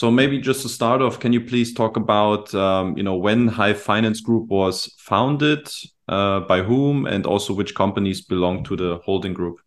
So 0.00 0.10
maybe 0.10 0.38
just 0.38 0.62
to 0.62 0.70
start 0.70 1.02
off, 1.02 1.20
can 1.20 1.34
you 1.34 1.42
please 1.42 1.74
talk 1.74 1.98
about 1.98 2.54
um, 2.54 2.96
you 2.96 3.02
know 3.02 3.16
when 3.16 3.46
Hive 3.48 3.82
Finance 3.82 4.22
Group 4.22 4.48
was 4.48 4.94
founded, 4.96 5.68
uh, 6.08 6.40
by 6.40 6.62
whom, 6.62 7.04
and 7.04 7.26
also 7.26 7.52
which 7.52 7.74
companies 7.74 8.22
belong 8.22 8.64
to 8.64 8.76
the 8.76 8.98
holding 9.04 9.34
group? 9.34 9.58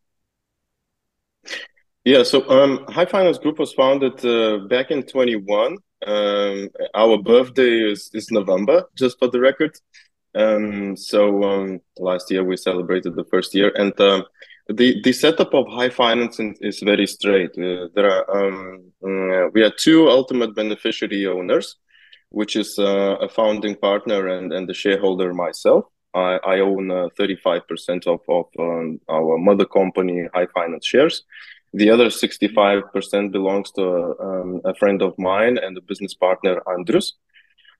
Yeah, 2.03 2.23
so 2.23 2.49
um, 2.49 2.83
Hive 2.89 3.11
Finance 3.11 3.37
Group 3.37 3.59
was 3.59 3.73
founded 3.73 4.25
uh, 4.25 4.65
back 4.67 4.89
in 4.89 5.03
21. 5.03 5.77
Um, 6.07 6.69
our 6.95 7.19
birthday 7.19 7.91
is, 7.91 8.09
is 8.15 8.31
November, 8.31 8.85
just 8.95 9.19
for 9.19 9.27
the 9.27 9.39
record. 9.39 9.77
Um, 10.33 10.97
so 10.97 11.43
um, 11.43 11.79
last 11.99 12.31
year 12.31 12.43
we 12.43 12.57
celebrated 12.57 13.15
the 13.15 13.25
first 13.25 13.53
year, 13.53 13.71
and 13.75 13.93
um, 14.01 14.23
the 14.67 15.01
the 15.01 15.11
setup 15.11 15.53
of 15.53 15.67
Hive 15.67 15.93
Finance 15.93 16.39
is 16.61 16.79
very 16.79 17.07
straight. 17.07 17.51
Uh, 17.57 17.87
there 17.95 18.09
are 18.09 18.47
um, 18.47 18.91
uh, 19.03 19.49
we 19.53 19.61
are 19.61 19.71
two 19.77 20.09
ultimate 20.09 20.55
beneficiary 20.55 21.25
owners, 21.27 21.75
which 22.29 22.55
is 22.55 22.79
uh, 22.79 23.17
a 23.19 23.27
founding 23.27 23.75
partner 23.75 24.27
and 24.27 24.53
and 24.53 24.67
the 24.67 24.73
shareholder 24.73 25.33
myself. 25.33 25.85
I, 26.15 26.37
I 26.45 26.59
own 26.59 26.89
35% 27.19 28.07
uh, 28.07 28.13
of 28.13 28.19
of 28.29 28.45
um, 28.59 28.99
our 29.09 29.37
mother 29.37 29.65
company, 29.65 30.27
Hive 30.33 30.51
Finance 30.53 30.85
shares. 30.85 31.23
The 31.75 31.89
other 31.89 32.09
65% 32.09 33.31
belongs 33.31 33.71
to 33.71 34.15
um, 34.21 34.61
a 34.63 34.75
friend 34.75 35.01
of 35.01 35.17
mine 35.17 35.57
and 35.57 35.75
a 35.75 35.81
business 35.81 36.13
partner, 36.13 36.61
Andrus. 36.67 37.13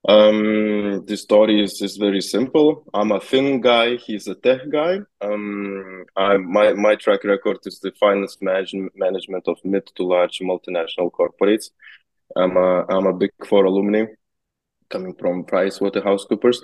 Um, 0.07 1.05
the 1.05 1.15
story 1.15 1.63
is, 1.63 1.81
is 1.81 1.95
very 1.95 2.19
simple. 2.21 2.83
I'm 2.93 3.11
a 3.11 3.21
thin 3.21 3.61
guy. 3.61 3.95
He's 3.95 4.27
a 4.27 4.35
tech 4.35 4.69
guy. 4.69 4.99
Um, 5.21 6.05
I, 6.15 6.37
my, 6.37 6.73
my 6.73 6.95
track 6.95 7.23
record 7.23 7.59
is 7.65 7.79
the 7.79 7.91
finance 7.99 8.37
manage, 8.41 8.75
management 8.95 9.47
of 9.47 9.57
mid 9.63 9.85
to 9.95 10.03
large 10.03 10.39
multinational 10.39 11.09
corporates. 11.09 11.69
I'm 12.35 12.57
a, 12.57 12.85
I'm 12.89 13.05
a 13.05 13.13
big 13.13 13.31
four 13.47 13.63
alumni 13.65 14.05
coming 14.89 15.15
from 15.15 15.45
PricewaterhouseCoopers 15.45 16.57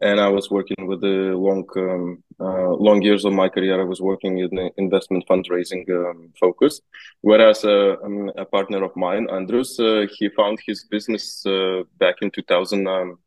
and 0.00 0.20
I 0.20 0.28
was 0.28 0.50
working 0.50 0.86
with 0.86 1.00
the 1.00 1.34
long 1.34 1.66
um, 1.76 2.22
uh, 2.40 2.70
long 2.70 3.02
years 3.02 3.24
of 3.24 3.32
my 3.32 3.48
career. 3.48 3.80
I 3.80 3.84
was 3.84 4.00
working 4.00 4.38
in 4.38 4.50
the 4.54 4.70
investment 4.76 5.24
fundraising 5.28 5.88
um, 5.90 6.32
focus, 6.38 6.80
whereas 7.20 7.64
uh, 7.64 7.96
um, 8.04 8.30
a 8.36 8.44
partner 8.44 8.84
of 8.84 8.94
mine, 8.96 9.28
Andrus, 9.30 9.78
uh, 9.80 10.06
he 10.16 10.28
found 10.30 10.58
his 10.66 10.84
business 10.84 11.44
uh, 11.46 11.82
back 11.98 12.16
in 12.22 12.30
2000. 12.30 12.86
Um, 12.86 13.18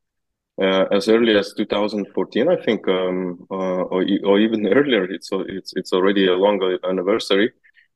uh, 0.62 0.86
as 0.92 1.08
early 1.08 1.36
as 1.36 1.54
2014, 1.54 2.48
I 2.48 2.56
think, 2.58 2.88
um, 2.88 3.48
uh, 3.50 3.84
or, 3.90 4.06
or 4.26 4.40
even 4.40 4.68
earlier. 4.78 5.06
It's 5.06 5.30
it's 5.32 5.74
it's 5.76 5.94
already 5.94 6.28
a 6.28 6.36
long 6.36 6.62
anniversary 6.84 7.52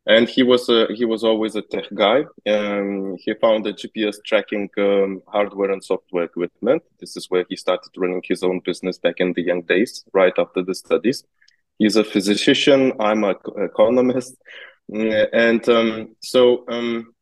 and 0.07 0.29
he 0.29 0.43
was 0.43 0.69
uh, 0.69 0.87
he 0.93 1.05
was 1.05 1.23
always 1.23 1.55
a 1.55 1.61
tech 1.61 1.85
guy. 1.93 2.25
Um, 2.47 3.15
he 3.17 3.33
found 3.35 3.65
the 3.65 3.73
GPS 3.73 4.17
tracking 4.23 4.69
um, 4.77 5.21
hardware 5.27 5.71
and 5.71 5.83
software 5.83 6.25
equipment. 6.25 6.83
This 6.99 7.17
is 7.17 7.29
where 7.29 7.45
he 7.49 7.55
started 7.55 7.91
running 7.97 8.21
his 8.23 8.43
own 8.43 8.61
business 8.63 8.99
back 8.99 9.15
in 9.19 9.33
the 9.33 9.41
young 9.41 9.63
days, 9.63 10.05
right 10.13 10.33
after 10.37 10.61
the 10.63 10.75
studies. 10.75 11.23
He's 11.79 11.95
a 11.95 12.03
physician. 12.03 12.93
I'm 12.99 13.23
an 13.23 13.35
economist, 13.57 14.35
mm, 14.91 15.27
and 15.33 15.67
um, 15.69 16.15
so 16.21 16.65
um, 16.69 17.13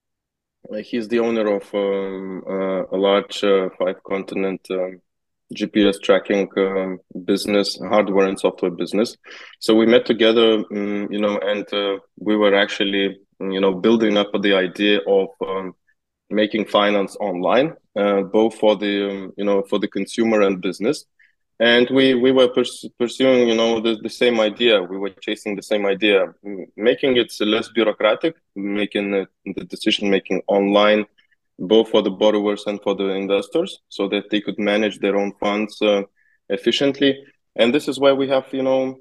he's 0.83 1.07
the 1.07 1.19
owner 1.19 1.55
of 1.55 1.73
um, 1.73 2.43
uh, 2.47 2.83
a 2.85 2.97
large 2.97 3.43
uh, 3.43 3.69
five 3.79 4.03
continent 4.03 4.61
um, 4.71 5.01
GPS 5.53 6.01
tracking 6.01 6.49
um, 6.57 6.99
business, 7.25 7.77
hardware 7.79 8.27
and 8.27 8.39
software 8.39 8.71
business. 8.71 9.17
So 9.59 9.75
we 9.75 9.85
met 9.85 10.05
together, 10.05 10.63
um, 10.71 11.07
you 11.11 11.19
know, 11.19 11.39
and 11.39 11.71
uh, 11.73 11.99
we 12.19 12.35
were 12.35 12.55
actually, 12.55 13.17
you 13.39 13.61
know, 13.61 13.73
building 13.73 14.17
up 14.17 14.31
the 14.41 14.53
idea 14.53 14.99
of 15.07 15.29
um, 15.47 15.75
making 16.29 16.65
finance 16.65 17.15
online, 17.19 17.73
uh, 17.95 18.21
both 18.21 18.55
for 18.55 18.75
the, 18.75 19.09
um, 19.09 19.33
you 19.37 19.45
know, 19.45 19.63
for 19.69 19.79
the 19.79 19.87
consumer 19.87 20.41
and 20.41 20.61
business. 20.61 21.05
And 21.59 21.88
we 21.91 22.15
we 22.15 22.31
were 22.31 22.47
pers- 22.49 22.85
pursuing, 22.99 23.47
you 23.47 23.55
know, 23.55 23.79
the, 23.79 23.95
the 24.01 24.09
same 24.09 24.39
idea. 24.39 24.81
We 24.81 24.97
were 24.97 25.11
chasing 25.22 25.55
the 25.55 25.61
same 25.61 25.85
idea, 25.85 26.33
making 26.75 27.17
it 27.17 27.31
less 27.39 27.69
bureaucratic, 27.69 28.35
making 28.55 29.11
the 29.45 29.63
decision 29.66 30.09
making 30.09 30.41
online 30.47 31.05
both 31.59 31.90
for 31.90 32.02
the 32.02 32.09
borrowers 32.09 32.64
and 32.66 32.81
for 32.81 32.96
the 32.96 33.09
investors 33.09 33.80
so 33.90 34.08
that 34.08 34.30
they 34.30 34.41
could 34.41 34.58
manage 34.58 35.00
their 35.00 35.16
own 35.16 35.31
funds 35.40 35.81
uh, 35.81 36.02
efficiently 36.50 37.18
and 37.56 37.74
this 37.74 37.88
is 37.88 38.00
why 38.00 38.12
we 38.12 38.28
have 38.28 38.46
you 38.52 38.64
know 38.64 39.00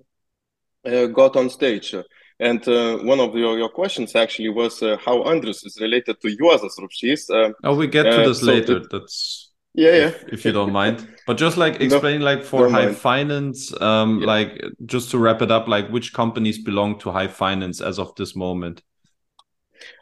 uh, 0.84 1.06
got 1.06 1.36
on 1.36 1.48
stage 1.48 1.94
and 2.42 2.66
uh, 2.66 2.98
one 2.98 3.20
of 3.20 3.34
your, 3.36 3.56
your 3.56 3.68
questions 3.68 4.16
actually 4.16 4.48
was 4.48 4.82
uh, 4.82 4.96
how 5.04 5.22
Andrus 5.24 5.64
is 5.64 5.78
related 5.80 6.20
to 6.20 6.36
Juozas 6.36 6.76
Rupšys. 6.76 7.30
Uh, 7.30 7.52
oh, 7.62 7.76
we 7.76 7.86
get 7.86 8.02
to 8.02 8.22
uh, 8.22 8.26
this 8.26 8.40
so 8.40 8.46
later. 8.46 8.80
That's 8.90 9.52
yeah, 9.74 9.90
yeah. 9.90 10.06
If, 10.08 10.28
if, 10.28 10.44
you 10.44 10.52
don't 10.52 10.72
mind, 10.72 11.08
but 11.26 11.38
just 11.38 11.56
like 11.56 11.80
explain, 11.80 12.18
no, 12.18 12.26
like 12.26 12.42
for 12.42 12.68
Hive 12.68 12.98
Finance, 12.98 13.72
um, 13.80 14.20
yeah. 14.20 14.26
like 14.26 14.62
just 14.84 15.10
to 15.12 15.18
wrap 15.18 15.40
it 15.40 15.50
up, 15.50 15.68
like 15.68 15.88
which 15.88 16.12
companies 16.12 16.58
belong 16.58 16.98
to 17.00 17.12
Hive 17.12 17.32
Finance 17.32 17.80
as 17.80 17.98
of 17.98 18.14
this 18.16 18.36
moment? 18.36 18.82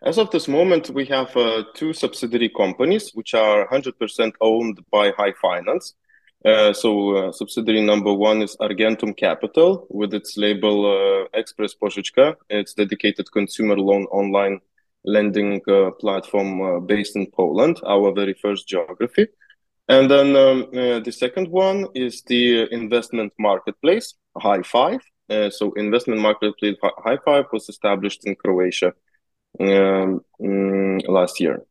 As 0.03 0.19
of 0.19 0.31
this 0.31 0.49
moment, 0.49 0.91
we 0.91 1.05
have 1.07 1.37
uh, 1.37 1.65
two 1.75 1.93
subsidiary 1.93 2.49
companies 2.49 3.11
which 3.15 3.35
are 3.35 3.69
100% 3.69 4.33
owned 4.41 4.81
by 4.91 5.13
Hive 5.17 5.37
Finance. 5.37 5.95
Uh, 6.43 6.73
so, 6.73 7.17
uh, 7.17 7.33
subsidiary 7.33 7.83
number 7.83 8.15
one 8.15 8.41
is 8.41 8.57
Argentum 8.61 9.13
Capital 9.13 9.87
with 9.91 10.15
its 10.15 10.39
label 10.39 10.87
uh, 10.87 11.39
Express 11.39 11.75
Pożyczka. 11.75 12.35
It's 12.49 12.73
dedicated 12.73 13.31
consumer 13.31 13.77
loan 13.77 14.05
online 14.05 14.61
lending 15.05 15.61
uh, 15.69 15.91
platform 15.93 16.63
uh, 16.63 16.81
based 16.81 17.15
in 17.15 17.27
Poland, 17.31 17.79
our 17.87 18.13
very 18.13 18.33
first 18.33 18.67
geography. 18.67 19.27
And 19.89 20.11
then 20.11 20.35
um, 20.37 20.69
the 20.73 21.13
second 21.13 21.49
one 21.49 21.89
is 21.95 22.23
the 22.23 22.73
investment 22.73 23.33
marketplace, 23.39 24.15
Hive 24.39 24.67
Five. 24.67 25.01
so, 25.51 25.73
investment 25.73 26.21
marketplace 26.21 26.77
Hive 27.05 27.23
Five 27.25 27.47
was 27.53 27.69
established 27.69 28.25
in 28.25 28.35
Croatia 28.37 28.95
um, 29.61 30.21
mm, 30.41 31.09
last 31.09 31.41
year. 31.41 31.63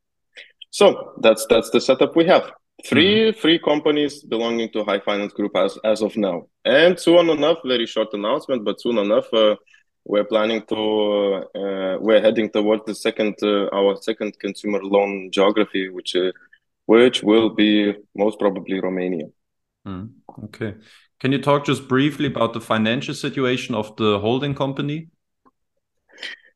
So 0.71 1.13
that's 1.21 1.45
that's 1.49 1.69
the 1.71 1.81
setup 1.81 2.15
we 2.15 2.25
have. 2.25 2.51
3 2.85 3.03
mm-hmm. 3.03 3.39
three 3.41 3.59
companies 3.59 4.23
belonging 4.23 4.69
to 4.71 4.85
Hive 4.85 5.03
Finance 5.03 5.33
Group 5.33 5.55
as 5.55 5.77
as 5.83 6.01
of 6.01 6.15
now, 6.15 6.47
and 6.63 6.97
soon 6.99 7.29
enough, 7.29 7.57
very 7.65 7.85
short 7.85 8.13
announcement, 8.13 8.63
but 8.63 8.79
soon 8.79 8.97
enough, 8.97 9.27
uh, 9.33 9.55
we're 10.05 10.23
planning 10.23 10.63
to 10.67 11.43
uh, 11.55 11.97
we're 11.99 12.21
heading 12.21 12.49
towards 12.49 12.83
the 12.85 12.95
second 12.95 13.35
uh, 13.43 13.67
our 13.73 13.97
second 14.01 14.39
consumer 14.39 14.79
loan 14.81 15.29
geography, 15.31 15.89
which 15.89 16.15
uh, 16.15 16.31
which 16.85 17.21
will 17.21 17.49
be 17.49 17.93
most 18.15 18.39
probably 18.39 18.79
Romania. 18.79 19.27
Mm, 19.85 20.11
okay, 20.45 20.75
can 21.19 21.31
you 21.31 21.41
talk 21.41 21.65
just 21.65 21.87
briefly 21.87 22.27
about 22.27 22.53
the 22.53 22.61
financial 22.61 23.13
situation 23.13 23.75
of 23.75 23.95
the 23.97 24.19
holding 24.19 24.55
company? 24.55 25.09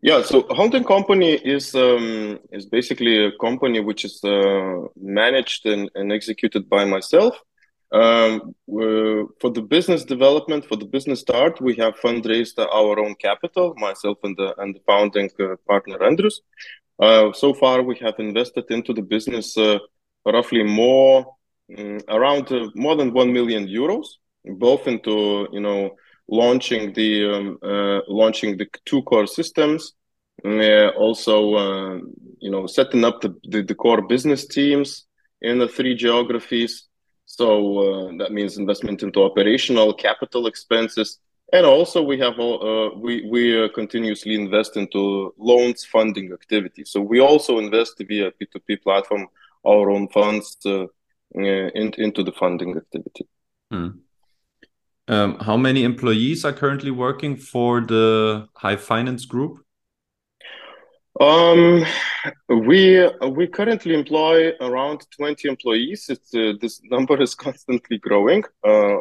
Yeah, 0.03 0.21
so 0.21 0.45
holding 0.49 0.83
company 0.83 1.35
is 1.35 1.73
um, 1.75 2.37
is 2.51 2.65
basically 2.65 3.25
a 3.25 3.31
company 3.39 3.79
which 3.79 4.03
is 4.03 4.21
uh, 4.21 4.81
managed 5.01 5.65
and, 5.65 5.89
and, 5.95 6.11
executed 6.11 6.67
by 6.67 6.83
myself. 6.83 7.37
Um, 7.93 8.53
for 9.39 9.49
the 9.53 9.61
business 9.61 10.03
development, 10.03 10.65
for 10.65 10.75
the 10.75 10.91
business 10.95 11.21
start, 11.21 11.61
we 11.61 11.75
have 11.75 11.95
fundraised 12.01 12.59
our 12.59 12.99
own 12.99 13.15
capital, 13.15 13.75
myself 13.77 14.17
and 14.23 14.35
the 14.35 14.53
and 14.61 14.75
the 14.75 14.81
founding 14.85 15.29
uh, 15.39 15.55
partner 15.69 16.03
Andrus. 16.03 16.41
Uh, 16.99 17.31
so 17.31 17.53
far, 17.53 17.81
we 17.81 17.95
have 18.01 18.15
invested 18.19 18.65
into 18.71 18.91
the 18.93 19.03
business 19.03 19.57
uh, 19.57 19.79
roughly 20.25 20.63
more 20.63 21.33
um, 21.77 21.99
around 22.09 22.51
uh, 22.51 22.67
more 22.75 22.97
than 22.97 23.13
one 23.13 23.31
million 23.31 23.69
euros, 23.69 24.07
both 24.43 24.85
into 24.85 25.47
you 25.53 25.61
know 25.61 25.95
launching 26.27 26.93
the 26.93 27.29
um, 27.33 27.57
uh, 27.63 27.99
launching 28.07 28.57
the 28.57 28.67
two 28.85 29.01
core 29.03 29.27
systems 29.27 29.93
uh, 30.45 30.89
also 30.89 31.55
uh, 31.55 31.99
you 32.39 32.51
know 32.51 32.67
setting 32.67 33.05
up 33.05 33.21
the, 33.21 33.35
the, 33.43 33.61
the, 33.61 33.75
core 33.75 34.01
business 34.01 34.45
teams 34.47 35.05
in 35.41 35.59
the 35.59 35.67
three 35.67 35.95
geographies. 35.95 36.87
So 37.25 37.47
uh, 37.79 38.17
that 38.17 38.31
means 38.31 38.57
investment 38.57 39.03
into 39.03 39.23
operational 39.23 39.93
capital 39.93 40.47
expenses. 40.47 41.19
And 41.53 41.65
also 41.65 42.01
we 42.01 42.19
have 42.19 42.39
uh, 42.39 42.89
we 42.97 43.25
we 43.29 43.63
uh, 43.63 43.69
continuously 43.69 44.35
invest 44.35 44.75
into 44.75 45.33
loans 45.37 45.85
funding 45.85 46.33
activities 46.33 46.89
so 46.91 46.99
we 46.99 47.19
also 47.19 47.59
invest 47.59 48.03
via 48.07 48.31
p2p 48.31 48.81
platform 48.81 49.27
our 49.65 49.91
own 49.91 50.09
funds 50.09 50.57
in, 50.65 51.93
into 51.97 52.23
the 52.23 52.31
funding 52.33 52.75
activity. 52.75 53.27
Hmm. 53.71 53.89
Um, 55.07 55.37
how 55.39 55.57
many 55.57 55.83
employees 55.83 56.45
are 56.45 56.53
currently 56.53 56.91
working 56.91 57.35
for 57.35 57.81
the 57.81 58.47
Hive 58.55 58.81
Finance 58.81 59.25
Group? 59.25 59.59
Um, 61.19 61.85
we 62.47 63.07
we 63.29 63.47
currently 63.47 63.93
employ 63.93 64.53
around 64.61 65.05
20 65.15 65.47
employees. 65.47 66.07
It's, 66.09 66.33
uh, 66.33 66.53
this 66.59 66.81
number 66.83 67.21
is 67.21 67.35
constantly 67.45 67.97
growing 67.99 68.43
uh, 68.63 68.97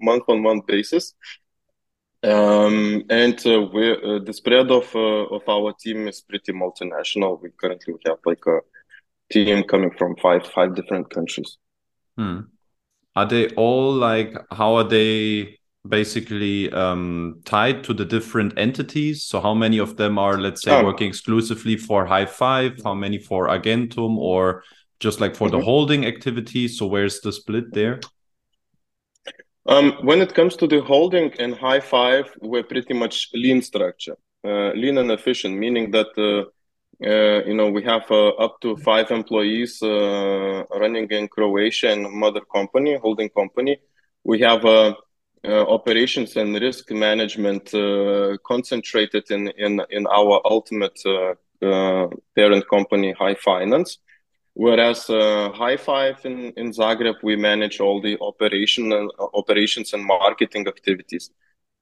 month 0.00 0.24
on 0.28 0.42
month 0.42 0.66
basis. 0.66 1.14
Um, 2.22 3.04
and 3.10 3.38
uh, 3.46 3.62
we 3.72 3.92
uh, 3.92 4.18
the 4.24 4.32
spread 4.32 4.70
of 4.70 4.94
uh, 4.94 5.26
of 5.36 5.48
our 5.48 5.72
team 5.72 6.08
is 6.08 6.20
pretty 6.20 6.52
multinational. 6.52 7.40
We 7.40 7.50
currently 7.50 7.94
have 8.06 8.18
like 8.24 8.44
a 8.46 8.60
team 9.30 9.64
coming 9.64 9.90
from 9.98 10.16
five 10.16 10.46
five 10.46 10.74
different 10.74 11.10
countries. 11.10 11.58
Hmm. 12.16 12.40
Are 13.16 13.26
they 13.26 13.48
all 13.50 13.92
like? 13.92 14.36
How 14.52 14.76
are 14.76 14.84
they 14.84 15.58
basically 15.88 16.70
um, 16.72 17.40
tied 17.44 17.82
to 17.84 17.94
the 17.94 18.04
different 18.04 18.58
entities? 18.58 19.22
So 19.22 19.40
how 19.40 19.54
many 19.54 19.78
of 19.78 19.96
them 19.96 20.18
are, 20.18 20.38
let's 20.38 20.62
say, 20.62 20.72
oh. 20.72 20.84
working 20.84 21.08
exclusively 21.08 21.76
for 21.78 22.06
Hive5? 22.06 22.84
How 22.84 22.94
many 22.94 23.18
for 23.18 23.48
Argentum, 23.48 24.18
or 24.18 24.62
just 25.00 25.20
like 25.20 25.34
for 25.34 25.48
mm 25.48 25.48
-hmm. 25.48 25.50
the 25.50 25.56
mm-hmm. 25.58 25.70
holding 25.70 26.06
activity 26.06 26.68
So 26.68 26.86
where's 26.86 27.20
the 27.20 27.32
split 27.32 27.72
there? 27.72 27.98
Um, 29.68 29.92
when 30.02 30.20
it 30.20 30.32
comes 30.34 30.56
to 30.56 30.66
the 30.66 30.80
holding 30.80 31.32
and 31.40 31.54
Hive5, 31.54 32.30
we're 32.40 32.62
pretty 32.62 32.94
much 32.94 33.30
lean 33.34 33.62
structure, 33.62 34.16
uh, 34.44 34.70
lean 34.74 34.98
and 34.98 35.10
efficient, 35.10 35.58
meaning 35.58 35.90
that 35.90 36.06
uh, 36.16 36.44
uh, 37.04 37.44
you 37.44 37.54
know 37.54 37.70
we 37.70 37.82
have 37.82 38.10
uh, 38.10 38.28
up 38.44 38.60
to 38.60 38.76
five 38.76 39.10
employees 39.10 39.82
uh, 39.82 40.64
running 40.80 41.08
in 41.10 41.28
Croatia 41.28 41.92
and 41.92 42.10
mother 42.10 42.40
company, 42.40 42.96
holding 42.96 43.28
company. 43.30 43.78
We 44.24 44.40
have 44.40 44.64
uh, 44.64 44.94
operations 45.44 46.36
and 46.36 46.54
risk 46.60 46.90
management 46.90 47.70
concentrated 48.44 49.30
in, 49.30 49.48
in 49.56 49.80
in 49.90 50.06
our 50.06 50.40
ultimate 50.44 50.98
parent 52.34 52.68
company, 52.68 53.14
Hive 53.18 53.38
Finance 53.38 53.98
Whereas 54.56 55.10
uh, 55.10 55.52
Hive5 55.52 56.24
in, 56.24 56.50
in 56.56 56.72
Zagreb, 56.72 57.16
we 57.22 57.36
manage 57.36 57.78
all 57.78 58.00
the 58.00 58.16
operation 58.22 58.90
and, 58.90 59.10
uh, 59.18 59.26
operations 59.34 59.92
and 59.92 60.02
marketing 60.02 60.66
activities. 60.66 61.30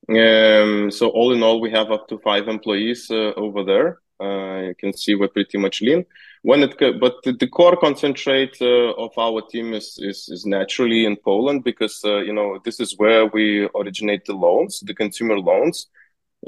Um, 0.08 0.90
so 0.90 1.08
all 1.10 1.32
in 1.32 1.44
all, 1.44 1.60
we 1.60 1.70
have 1.70 1.92
up 1.92 2.08
to 2.08 2.18
five 2.18 2.48
employees 2.48 3.08
uh, 3.12 3.32
over 3.36 3.62
there. 3.62 4.00
Uh, 4.20 4.60
you 4.68 4.74
can 4.78 4.92
see 4.92 5.14
we're 5.14 5.28
pretty 5.28 5.58
much 5.58 5.80
lean. 5.82 6.04
When 6.42 6.62
it 6.62 6.76
but 7.00 7.16
the, 7.24 7.48
core 7.48 7.76
concentrate 7.76 8.56
uh, 8.60 8.92
of 8.92 9.12
our 9.18 9.42
team 9.42 9.74
is, 9.74 9.98
is, 10.00 10.28
is 10.28 10.46
naturally 10.46 11.04
in 11.04 11.16
Poland 11.16 11.64
because 11.64 12.00
uh, 12.04 12.18
you 12.18 12.32
know 12.32 12.60
this 12.64 12.80
is 12.80 12.94
where 12.96 13.26
we 13.26 13.68
originate 13.74 14.24
the 14.24 14.34
loans, 14.34 14.80
the 14.80 14.94
consumer 14.94 15.38
loans. 15.38 15.88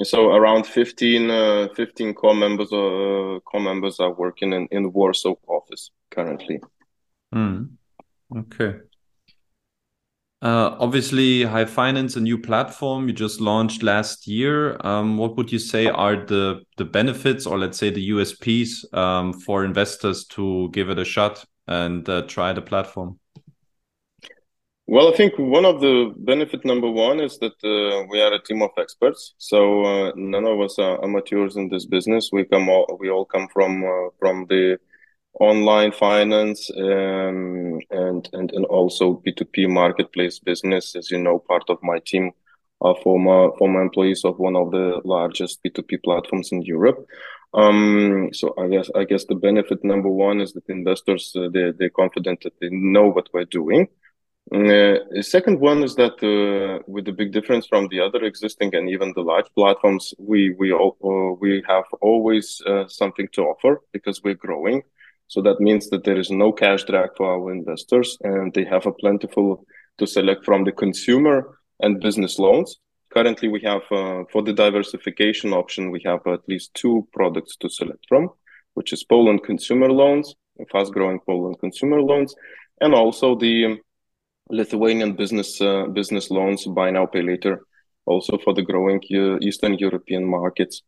So 0.02 0.34
around 0.34 0.66
15, 0.66 1.30
uh, 1.30 1.68
15 1.74 2.12
core 2.14 2.34
members, 2.34 2.68
core 2.68 3.60
members 3.60 3.98
are 3.98 4.12
working 4.12 4.52
in, 4.52 4.68
in 4.70 4.92
Warsaw 4.92 5.36
office 5.48 5.90
currently. 6.10 6.60
Mm. 7.34 7.70
Okay. 8.36 8.74
Uh, 10.46 10.76
obviously, 10.78 11.42
Hive 11.42 11.70
Finance, 11.70 12.14
a 12.14 12.20
new 12.20 12.38
platform 12.38 13.08
you 13.08 13.12
just 13.12 13.40
launched 13.40 13.82
last 13.82 14.28
year. 14.28 14.76
Um, 14.86 15.18
what 15.18 15.36
would 15.36 15.50
you 15.50 15.58
say 15.58 15.88
are 15.88 16.24
the 16.24 16.62
the 16.76 16.84
benefits, 16.84 17.46
or 17.46 17.58
let's 17.58 17.76
say 17.76 17.90
the 17.90 18.10
USPs, 18.10 18.94
um, 18.94 19.32
for 19.32 19.64
investors 19.64 20.24
to 20.36 20.68
give 20.70 20.88
it 20.88 21.00
a 21.00 21.04
shot 21.04 21.44
and 21.66 22.08
uh, 22.08 22.22
try 22.28 22.52
the 22.52 22.62
platform? 22.62 23.18
Well, 24.86 25.12
I 25.12 25.16
think 25.16 25.32
one 25.36 25.64
of 25.64 25.80
the 25.80 26.14
benefit 26.16 26.64
number 26.64 26.88
one 26.92 27.18
is 27.18 27.38
that 27.38 27.58
uh, 27.64 28.06
we 28.08 28.22
are 28.22 28.32
a 28.32 28.40
team 28.40 28.62
of 28.62 28.70
experts. 28.78 29.34
So 29.38 29.84
uh, 29.84 30.12
none 30.14 30.46
of 30.46 30.60
us 30.60 30.78
are 30.78 31.02
amateurs 31.02 31.56
in 31.56 31.68
this 31.68 31.86
business. 31.86 32.30
We 32.32 32.44
come 32.44 32.68
all, 32.68 32.96
we 33.00 33.10
all 33.10 33.24
come 33.24 33.48
from 33.52 33.82
uh, 33.82 34.10
from 34.20 34.46
the 34.48 34.78
online 35.40 35.92
finance 35.92 36.70
um, 36.76 37.78
and 37.90 38.28
and 38.32 38.52
and 38.52 38.64
also 38.66 39.14
P 39.14 39.32
two 39.32 39.44
P 39.44 39.66
marketplace 39.66 40.38
business. 40.38 40.96
As 40.96 41.10
you 41.10 41.18
know, 41.18 41.38
part 41.38 41.64
of 41.68 41.78
my 41.82 41.98
team 42.06 42.32
are 42.80 42.96
former 43.02 43.50
former 43.58 43.82
employees 43.82 44.24
of 44.24 44.38
one 44.38 44.56
of 44.56 44.70
the 44.70 45.00
largest 45.04 45.62
P 45.62 45.70
two 45.70 45.82
P 45.82 45.96
platforms 45.98 46.52
in 46.52 46.62
Europe. 46.62 47.06
Um, 47.54 48.30
so 48.32 48.54
I 48.58 48.68
guess 48.68 48.90
I 48.94 49.04
guess 49.04 49.24
the 49.26 49.34
benefit 49.34 49.84
number 49.84 50.08
one 50.08 50.40
is 50.40 50.52
that 50.52 50.68
investors 50.68 51.32
uh, 51.36 51.48
they 51.52 51.72
they're 51.78 51.90
confident 51.90 52.42
that 52.42 52.54
they 52.60 52.68
know 52.70 53.08
what 53.08 53.28
we're 53.32 53.44
doing. 53.44 53.88
Uh, 54.54 55.02
the 55.10 55.22
second 55.22 55.58
one 55.58 55.82
is 55.82 55.96
that 55.96 56.22
uh, 56.22 56.82
with 56.86 57.04
the 57.04 57.12
big 57.12 57.32
difference 57.32 57.66
from 57.66 57.88
the 57.88 58.00
other 58.00 58.24
existing 58.24 58.74
and 58.74 58.88
even 58.88 59.12
the 59.14 59.20
large 59.22 59.46
platforms, 59.54 60.14
we 60.18 60.54
we 60.58 60.72
all, 60.72 60.96
uh, 61.02 61.34
we 61.40 61.62
have 61.68 61.84
always 62.00 62.62
uh, 62.66 62.86
something 62.86 63.28
to 63.32 63.42
offer 63.42 63.80
because 63.92 64.22
we're 64.22 64.34
growing. 64.34 64.82
So 65.28 65.42
that 65.42 65.60
means 65.60 65.90
that 65.90 66.04
there 66.04 66.18
is 66.18 66.30
no 66.30 66.52
cash 66.52 66.84
drag 66.84 67.10
for 67.16 67.26
our 67.26 67.52
investors, 67.52 68.16
and 68.22 68.52
they 68.54 68.64
have 68.64 68.86
a 68.86 68.92
plentiful 68.92 69.64
to 69.98 70.06
select 70.06 70.44
from 70.44 70.64
the 70.64 70.72
consumer 70.72 71.58
and 71.80 72.00
business 72.00 72.38
loans. 72.38 72.76
Currently, 73.12 73.48
we 73.48 73.60
have 73.62 73.82
uh, 73.90 74.24
for 74.30 74.42
the 74.42 74.52
diversification 74.52 75.52
option, 75.52 75.90
we 75.90 76.02
have 76.04 76.20
at 76.26 76.48
least 76.48 76.74
two 76.74 77.08
products 77.12 77.56
to 77.56 77.68
select 77.68 78.04
from, 78.08 78.30
which 78.74 78.92
is 78.92 79.04
Poland 79.04 79.42
consumer 79.42 79.90
loans, 79.90 80.34
fast-growing 80.70 81.20
Poland 81.26 81.58
consumer 81.60 82.00
loans, 82.00 82.34
and 82.80 82.94
also 82.94 83.34
the 83.34 83.78
Lithuanian 84.50 85.14
business 85.14 85.60
uh, 85.60 85.86
business 85.86 86.30
loans, 86.30 86.66
buy 86.66 86.90
now 86.90 87.06
pay 87.06 87.22
later, 87.22 87.62
also 88.04 88.38
for 88.38 88.54
the 88.54 88.62
growing 88.62 89.00
uh, 89.12 89.38
Eastern 89.40 89.74
European 89.74 90.24
markets, 90.24 90.82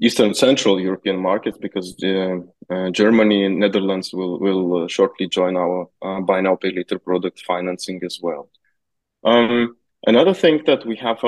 Eastern 0.00 0.34
Central 0.34 0.78
European 0.80 1.18
markets, 1.18 1.58
because 1.58 1.96
uh, 2.04 2.38
uh 2.70 2.90
Germany 2.90 3.44
and 3.46 3.58
Netherlands 3.58 4.12
will 4.12 4.38
will 4.38 4.84
uh, 4.84 4.88
shortly 4.88 5.26
join 5.28 5.56
our 5.56 5.88
uh, 6.02 6.20
buy 6.20 6.40
now 6.40 6.56
pay 6.56 6.70
later 6.70 6.98
product 6.98 7.40
financing 7.46 8.00
as 8.04 8.18
well. 8.22 8.50
Um, 9.24 9.76
another 10.06 10.34
thing 10.34 10.62
that 10.66 10.84
we 10.84 10.96
have 10.96 11.20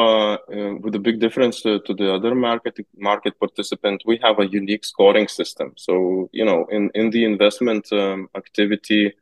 with 0.85 0.95
a 0.95 1.01
big 1.01 1.19
difference 1.21 1.63
to, 1.63 1.81
to 1.81 1.95
the 1.95 2.13
other 2.15 2.35
market 2.35 2.79
market 2.97 3.39
participant, 3.41 4.03
we 4.05 4.19
have 4.23 4.39
a 4.39 4.47
unique 4.47 4.85
scoring 4.85 5.29
system. 5.29 5.73
So 5.77 6.29
you 6.33 6.45
know, 6.45 6.67
in 6.71 6.91
in 6.95 7.11
the 7.11 7.25
investment 7.25 7.93
um, 7.93 8.29
activity 8.37 9.15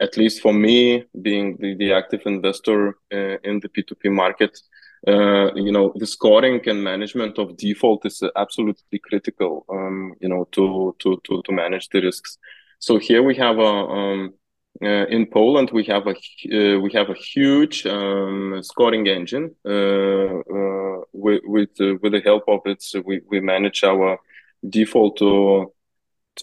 at 0.00 0.16
least 0.16 0.40
for 0.40 0.52
me, 0.52 1.04
being 1.22 1.56
the, 1.58 1.74
the 1.74 1.92
active 1.92 2.22
investor 2.26 2.98
uh, 3.12 3.38
in 3.42 3.60
the 3.60 3.68
P2P 3.68 4.12
market, 4.12 4.58
uh, 5.06 5.54
you 5.54 5.72
know, 5.72 5.92
the 5.96 6.06
scoring 6.06 6.60
and 6.66 6.82
management 6.82 7.38
of 7.38 7.56
default 7.56 8.04
is 8.06 8.22
absolutely 8.36 8.98
critical, 8.98 9.64
um, 9.68 10.14
you 10.20 10.28
know, 10.28 10.48
to, 10.52 10.94
to, 10.98 11.20
to, 11.24 11.42
to 11.42 11.52
manage 11.52 11.88
the 11.90 12.00
risks. 12.00 12.38
So 12.78 12.98
here 12.98 13.22
we 13.22 13.34
have 13.36 13.58
a, 13.58 13.62
um, 13.62 14.34
uh, 14.82 15.06
in 15.06 15.26
Poland, 15.26 15.70
we 15.72 15.84
have 15.84 16.06
a 16.06 16.10
uh, 16.12 16.78
we 16.78 16.92
have 16.92 17.10
a 17.10 17.14
huge 17.14 17.84
um, 17.86 18.60
scoring 18.62 19.08
engine. 19.08 19.54
Uh, 19.64 20.38
uh, 20.38 21.00
with 21.12 21.42
with, 21.44 21.70
with 22.00 22.12
the 22.12 22.22
help 22.24 22.44
of 22.46 22.60
it, 22.64 22.84
we 23.04 23.20
we 23.28 23.40
manage 23.40 23.82
our 23.82 24.18
default 24.68 25.16
to 25.16 25.72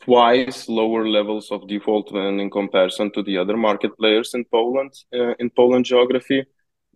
twice 0.04 0.68
lower 0.68 1.08
levels 1.08 1.52
of 1.52 1.68
default 1.68 2.12
when 2.12 2.40
in 2.40 2.50
comparison 2.50 3.12
to 3.12 3.24
the 3.24 3.38
other 3.38 3.56
market 3.56 3.98
players 3.98 4.34
in 4.34 4.44
Poland 4.46 4.92
uh, 5.14 5.34
in 5.40 5.50
Poland 5.50 5.86
geography. 5.86 6.44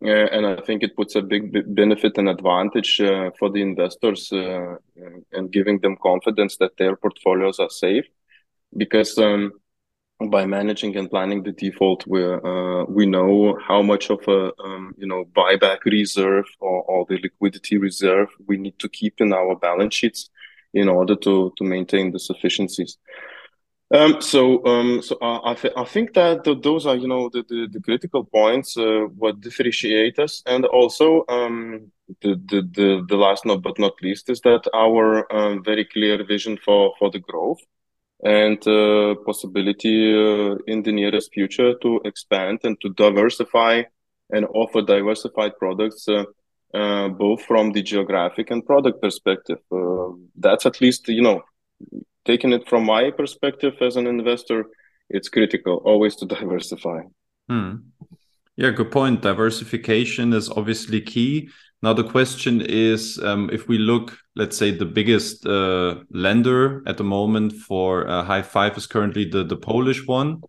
Uh, 0.01 0.27
and 0.31 0.45
I 0.45 0.61
think 0.61 0.81
it 0.81 0.95
puts 0.95 1.15
a 1.15 1.21
big 1.21 1.75
benefit 1.75 2.17
and 2.17 2.29
advantage 2.29 3.01
uh, 3.01 3.31
for 3.37 3.49
the 3.49 3.61
investors 3.61 4.31
uh, 4.31 4.75
and 5.33 5.51
giving 5.51 5.79
them 5.79 5.97
confidence 6.01 6.55
that 6.57 6.77
their 6.77 6.95
portfolios 6.95 7.59
are 7.59 7.69
safe, 7.69 8.05
because 8.77 9.17
um, 9.17 9.51
by 10.29 10.45
managing 10.45 10.95
and 10.95 11.09
planning 11.09 11.43
the 11.43 11.51
default, 11.51 12.07
we 12.07 12.23
uh, 12.23 12.85
we 12.87 13.05
know 13.05 13.57
how 13.67 13.81
much 13.81 14.09
of 14.09 14.19
a 14.27 14.51
um, 14.63 14.95
you 14.97 15.07
know 15.07 15.25
buyback 15.35 15.83
reserve 15.85 16.45
or, 16.59 16.83
or 16.83 17.05
the 17.09 17.17
liquidity 17.21 17.77
reserve 17.77 18.29
we 18.47 18.57
need 18.57 18.77
to 18.79 18.89
keep 18.89 19.19
in 19.19 19.33
our 19.33 19.55
balance 19.55 19.95
sheets 19.95 20.29
in 20.73 20.87
order 20.87 21.15
to 21.15 21.53
to 21.57 21.63
maintain 21.63 22.11
the 22.11 22.19
sufficiencies. 22.19 22.97
Um, 23.91 24.21
so, 24.21 24.63
um, 24.65 25.01
so 25.01 25.17
I, 25.19 25.51
I, 25.51 25.53
th 25.55 25.73
I, 25.75 25.83
think 25.83 26.13
that 26.13 26.43
the, 26.43 26.53
those 26.53 26.85
are, 26.85 26.95
you 26.95 27.07
know, 27.07 27.29
the, 27.29 27.43
the, 27.49 27.67
the 27.71 27.81
critical 27.81 28.23
points 28.23 28.77
uh, 28.77 29.07
what 29.17 29.41
differentiate 29.41 30.19
us, 30.19 30.43
and 30.45 30.65
also 30.65 31.25
um, 31.27 31.91
the, 32.21 32.35
the, 32.49 32.61
the 32.71 33.05
the 33.09 33.15
last 33.15 33.45
not 33.45 33.63
but 33.63 33.79
not 33.79 33.93
least 34.03 34.29
is 34.29 34.41
that 34.41 34.63
our 34.75 35.25
um, 35.33 35.63
very 35.63 35.85
clear 35.85 36.23
vision 36.23 36.57
for 36.63 36.93
for 36.99 37.09
the 37.09 37.19
growth 37.19 37.61
and 38.23 38.59
uh, 38.67 39.15
possibility 39.25 40.13
uh, 40.13 40.55
in 40.67 40.83
the 40.83 40.91
nearest 40.91 41.33
future 41.33 41.73
to 41.81 42.01
expand 42.05 42.59
and 42.63 42.79
to 42.81 42.89
diversify 42.89 43.83
and 44.29 44.45
offer 44.53 44.81
diversified 44.81 45.57
products 45.57 46.07
uh, 46.07 46.25
uh, 46.73 47.07
both 47.07 47.41
from 47.43 47.71
the 47.71 47.81
geographic 47.81 48.51
and 48.51 48.65
product 48.65 49.01
perspective. 49.01 49.59
Uh, 49.71 50.09
that's 50.35 50.65
at 50.65 50.81
least, 50.81 51.07
you 51.07 51.21
know, 51.21 51.41
taking 52.25 52.53
it 52.53 52.67
from 52.67 52.85
my 52.85 53.11
perspective 53.11 53.73
as 53.81 53.95
an 53.95 54.07
investor, 54.07 54.65
it's 55.09 55.29
critical 55.29 55.81
always 55.85 56.15
to 56.17 56.25
diversify. 56.35 57.01
Hmm. 57.47 57.75
Yeah, 58.55 58.71
good 58.71 58.91
point. 58.91 59.21
Diversification 59.21 60.33
is 60.33 60.49
obviously 60.49 61.01
key. 61.01 61.49
Now, 61.81 61.93
the 61.93 62.03
question 62.03 62.61
is 62.61 63.17
um, 63.23 63.49
if 63.53 63.69
we 63.69 63.77
look, 63.77 64.17
let's 64.35 64.57
say, 64.57 64.71
the 64.71 64.85
biggest 64.85 65.45
uh, 65.45 65.99
lender 66.11 66.83
at 66.85 66.97
the 66.97 67.05
moment 67.05 67.53
for 67.53 68.05
uh, 68.09 68.25
High5 68.25 68.77
is 68.77 68.85
currently 68.85 69.23
the, 69.29 69.45
the 69.45 69.55
Polish 69.55 70.05
one. 70.05 70.41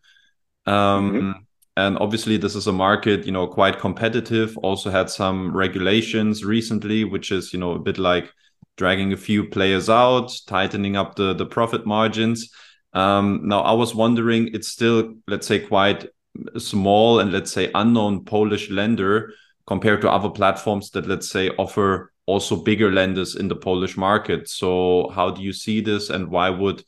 Um, 0.66 1.12
mm-hmm 1.12 1.30
and 1.76 1.96
obviously 1.98 2.36
this 2.36 2.54
is 2.54 2.66
a 2.66 2.72
market 2.72 3.24
you 3.24 3.32
know 3.32 3.46
quite 3.46 3.78
competitive 3.78 4.56
also 4.58 4.90
had 4.90 5.08
some 5.08 5.56
regulations 5.56 6.44
recently 6.44 7.04
which 7.04 7.30
is 7.30 7.52
you 7.52 7.58
know 7.58 7.72
a 7.72 7.78
bit 7.78 7.98
like 7.98 8.32
dragging 8.76 9.12
a 9.12 9.16
few 9.16 9.44
players 9.48 9.88
out 9.90 10.32
tightening 10.46 10.96
up 10.96 11.16
the 11.16 11.34
the 11.34 11.46
profit 11.46 11.86
margins 11.86 12.50
Um, 12.92 13.42
now, 13.44 13.60
I 13.62 13.72
was 13.72 13.94
wondering, 13.94 14.50
it's 14.52 14.68
still, 14.68 15.14
let's 15.28 15.46
say, 15.46 15.60
quite 15.60 16.06
small 16.58 17.20
and 17.20 17.30
let's 17.32 17.52
say 17.52 17.70
unknown 17.74 18.24
Polish 18.24 18.70
lender 18.70 19.32
compared 19.66 20.00
to 20.02 20.10
other 20.10 20.30
platforms 20.30 20.90
that, 20.90 21.06
let's 21.06 21.30
say, 21.30 21.50
offer 21.50 22.12
also 22.26 22.56
bigger 22.56 22.90
lenders 22.90 23.36
in 23.36 23.48
the 23.48 23.56
Polish 23.56 23.96
market. 23.96 24.48
So, 24.48 25.10
how 25.14 25.30
do 25.30 25.42
you 25.42 25.52
see 25.52 25.80
this, 25.82 26.10
and 26.10 26.30
why 26.30 26.50
would 26.50 26.82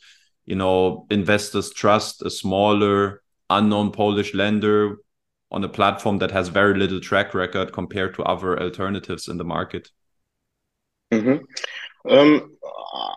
you 0.45 0.57
know 0.57 1.07
investors 1.11 1.71
trust 1.73 2.23
a 2.23 2.31
smaller, 2.31 3.23
unknown 3.49 3.93
Polish 3.93 4.35
lender 4.35 4.97
on 5.51 5.65
a 5.65 5.69
platform 5.69 6.19
that 6.19 6.31
has 6.33 6.49
very 6.49 6.75
little 6.79 7.01
track 7.01 7.35
record 7.35 7.73
compared 7.73 8.15
to 8.15 8.23
other 8.25 8.61
alternatives 8.61 9.29
in 9.29 9.37
the 9.39 9.45
market? 9.45 9.91
Mm-hmm. 11.13 11.45
Um, 12.09 12.57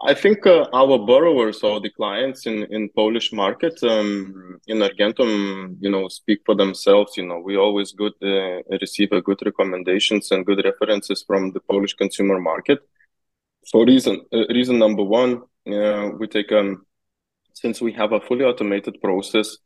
I 0.06 0.14
think 0.14 0.46
uh, 0.46 0.68
our 0.74 1.00
borrowers 1.00 1.64
or 1.64 1.80
the 1.82 1.90
clients 1.90 2.46
in 2.46 2.64
in 2.70 2.90
Polish 2.90 3.34
market 3.34 3.82
um, 3.84 4.60
in 4.68 4.82
Argentum, 4.82 5.78
you 5.80 5.90
know, 5.90 6.08
speak 6.08 6.42
for 6.46 6.56
themselves. 6.56 7.18
You 7.18 7.26
know, 7.26 7.40
we 7.40 7.58
always 7.58 7.94
good 7.94 8.14
uh, 8.22 8.62
receive 8.82 9.12
a 9.12 9.22
good 9.22 9.40
recommendations 9.44 10.32
and 10.32 10.46
good 10.46 10.62
references 10.64 11.24
from 11.28 11.52
the 11.52 11.62
Polish 11.62 11.94
consumer 11.96 12.40
market. 12.40 12.80
For 13.72 13.86
reason 13.86 14.22
uh, 14.32 14.46
reason 14.50 14.78
number 14.78 15.04
one, 15.04 15.42
uh, 15.68 16.12
we 16.20 16.28
take 16.28 16.52
um 16.52 16.86
since 17.54 17.82
we 17.82 17.94
have 17.94 18.12
a 18.12 18.20
fully 18.20 18.46
automated 18.46 19.02
process, 19.02 19.58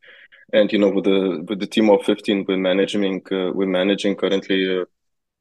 and 0.53 0.71
you 0.71 0.79
know, 0.79 0.89
with 0.89 1.05
the 1.05 1.45
with 1.49 1.59
the 1.59 1.67
team 1.67 1.89
of 1.89 2.05
fifteen, 2.05 2.45
we're 2.47 2.57
managing 2.57 3.21
uh, 3.31 3.51
we're 3.53 3.67
managing 3.67 4.15
currently 4.15 4.85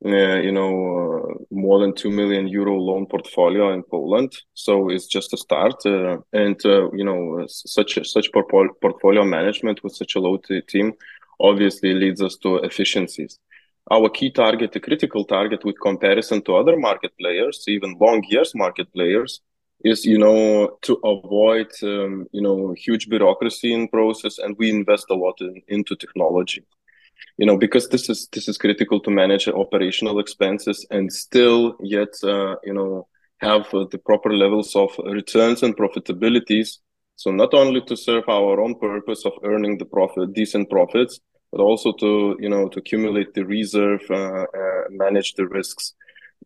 uh, 0.05 0.09
uh, 0.09 0.37
you 0.37 0.52
know, 0.52 1.31
uh, 1.31 1.45
more 1.50 1.81
than 1.81 1.95
2 1.95 2.11
million 2.11 2.47
euro 2.47 2.76
loan 2.76 3.07
portfolio 3.07 3.73
in 3.73 3.83
Poland. 3.83 4.33
So 4.55 4.90
it's 4.90 5.07
just 5.07 5.33
a 5.33 5.37
start. 5.37 5.85
Uh, 5.85 6.19
and, 6.33 6.64
uh, 6.64 6.90
you 6.93 7.05
know, 7.05 7.45
such 7.49 7.99
such 8.07 8.31
portfolio 8.33 9.25
management 9.25 9.83
with 9.83 9.95
such 9.95 10.14
a 10.14 10.21
low 10.21 10.38
team 10.69 10.93
obviously 11.40 11.95
leads 11.95 12.23
us 12.23 12.37
to 12.38 12.57
efficiencies. 12.59 13.38
Our 13.90 14.09
key 14.11 14.31
target, 14.31 14.73
the 14.73 14.81
critical 14.81 15.25
target 15.25 15.64
with 15.64 15.81
comparison 15.81 16.43
to 16.43 16.57
other 16.57 16.76
market 16.76 17.12
players, 17.19 17.64
even 17.69 17.97
long 18.00 18.23
years 18.28 18.55
market 18.55 18.93
players, 18.93 19.40
is, 19.85 20.05
you 20.05 20.19
know, 20.19 20.76
to 20.83 20.95
avoid, 21.05 21.69
um, 21.83 22.26
you 22.33 22.43
know, 22.43 22.75
huge 22.76 23.09
bureaucracy 23.09 23.73
in 23.73 23.88
process. 23.88 24.38
And 24.38 24.57
we 24.59 24.71
invest 24.71 25.07
a 25.11 25.14
lot 25.14 25.40
in, 25.40 25.62
into 25.69 25.97
technology 25.97 26.67
you 27.37 27.46
know 27.46 27.56
because 27.56 27.88
this 27.88 28.08
is 28.08 28.28
this 28.32 28.48
is 28.48 28.58
critical 28.58 29.00
to 29.00 29.10
manage 29.10 29.48
operational 29.48 30.18
expenses 30.18 30.87
and 30.90 31.12
still 31.12 31.76
yet 31.80 32.12
uh, 32.25 32.56
you 32.64 32.72
know 32.72 33.06
have 33.40 33.72
uh, 33.72 33.87
the 33.90 33.98
proper 33.98 34.32
levels 34.32 34.75
of 34.75 34.90
returns 35.04 35.62
and 35.62 35.76
profitabilities. 35.76 36.78
So 37.16 37.30
not 37.30 37.54
only 37.54 37.80
to 37.82 37.96
serve 37.96 38.28
our 38.28 38.60
own 38.60 38.75
purpose 38.76 39.25
of 39.25 39.32
earning 39.44 39.78
the 39.78 39.84
profit 39.84 40.32
decent 40.32 40.70
profits 40.70 41.20
but 41.52 41.60
also 41.60 41.92
to 41.92 42.37
you 42.40 42.48
know 42.48 42.68
to 42.68 42.78
accumulate 42.78 43.34
the 43.34 43.44
reserve 43.44 44.02
uh, 44.10 44.46
uh 44.60 44.82
manage 44.90 45.34
the 45.34 45.46
risks. 45.46 45.94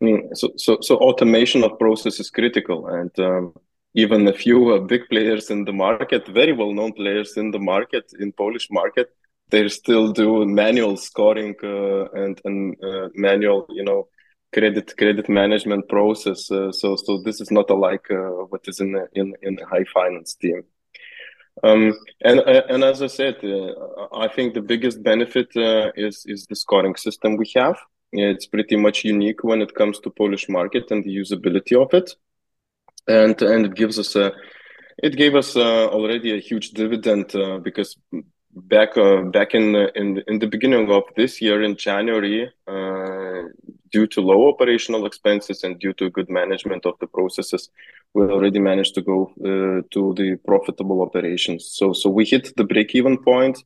I 0.01 0.05
mean, 0.05 0.35
so 0.35 0.53
so 0.57 0.79
so 0.81 0.97
automation 0.97 1.65
of 1.65 1.79
process 1.79 2.21
is 2.21 2.31
critical. 2.31 2.87
And 2.87 3.11
um, 3.19 3.55
even 3.95 4.27
a 4.27 4.33
few 4.33 4.75
uh, 4.75 4.79
big 4.79 5.03
players 5.09 5.51
in 5.51 5.65
the 5.65 5.73
market 5.73 6.27
very 6.29 6.53
well 6.53 6.73
known 6.73 6.93
players 6.93 7.37
in 7.37 7.51
the 7.51 7.59
market 7.59 8.11
in 8.19 8.33
polish 8.33 8.69
market 8.71 9.11
they 9.53 9.69
still 9.69 10.13
do 10.13 10.45
manual 10.47 10.97
scoring 10.97 11.55
uh, 11.63 12.05
and 12.23 12.41
and 12.45 12.77
uh, 12.83 13.09
manual 13.15 13.67
you 13.69 13.85
know 13.85 14.09
credit 14.53 14.97
credit 14.97 15.29
management 15.29 15.89
process 15.89 16.51
uh, 16.51 16.73
so 16.73 16.97
so 16.97 17.21
this 17.25 17.41
is 17.41 17.51
not 17.51 17.71
alike 17.71 18.07
uh, 18.11 18.45
what 18.51 18.63
is 18.67 18.81
in 18.81 18.93
the, 18.93 19.07
in 19.13 19.35
in 19.43 19.55
the 19.55 19.67
hive 19.67 19.89
finance 19.89 20.35
team. 20.35 20.65
Um, 21.63 21.93
and 22.23 22.41
uh, 22.41 22.63
and 22.71 22.83
as 22.83 23.03
i 23.03 23.07
said 23.07 23.37
uh, 23.45 24.25
i 24.25 24.27
think 24.27 24.55
the 24.55 24.63
biggest 24.73 25.03
benefit 25.03 25.49
is 26.07 26.25
is 26.27 26.47
the 26.47 26.57
scoring 26.57 26.97
system 26.97 27.37
we 27.37 27.49
have. 27.55 27.79
It's 28.15 28.47
pretty 28.47 28.77
much 28.77 29.05
unique 29.05 29.43
when 29.43 29.63
it 29.63 29.75
comes 29.75 29.99
to 30.01 30.11
polish 30.11 30.47
market 30.49 30.91
and 30.91 31.03
the 31.03 31.15
usability 31.23 31.75
of 31.83 31.95
it. 31.95 32.09
And 33.07 33.41
and 33.43 33.67
it 33.67 33.75
gives 33.75 33.99
us 33.99 34.17
a 34.17 34.33
it 35.03 35.17
gave 35.17 35.35
us 35.35 35.57
already 35.57 36.31
a 36.35 36.41
huge 36.41 36.71
dividend 36.71 37.27
because 37.63 37.97
back 38.55 38.97
uh, 38.97 39.23
back 39.23 39.55
in 39.55 39.73
the, 39.73 39.93
in 39.99 40.23
in 40.27 40.39
the 40.39 40.47
beginning 40.47 40.91
of 40.91 41.05
this 41.17 41.41
year 41.41 41.63
in 41.63 41.77
January, 41.77 42.51
uh, 42.67 43.43
due 43.91 44.07
to 44.07 44.21
low 44.21 44.49
operational 44.49 45.07
expenses 45.07 45.65
and 45.65 45.79
due 45.79 45.93
to 45.95 46.11
good 46.11 46.29
management 46.29 46.87
of 46.87 46.95
the 47.01 47.07
processes, 47.07 47.71
we 48.15 48.25
already 48.25 48.59
managed 48.59 48.95
to 48.95 49.03
go 49.03 49.33
uh, 49.41 49.83
to 49.91 50.15
the 50.15 50.37
profitable 50.47 51.03
operations. 51.03 51.67
So 51.73 51.93
so 51.93 52.11
we 52.11 52.25
hit 52.25 52.55
the 52.57 52.65
break 52.65 52.95
even 52.95 53.19
point, 53.19 53.65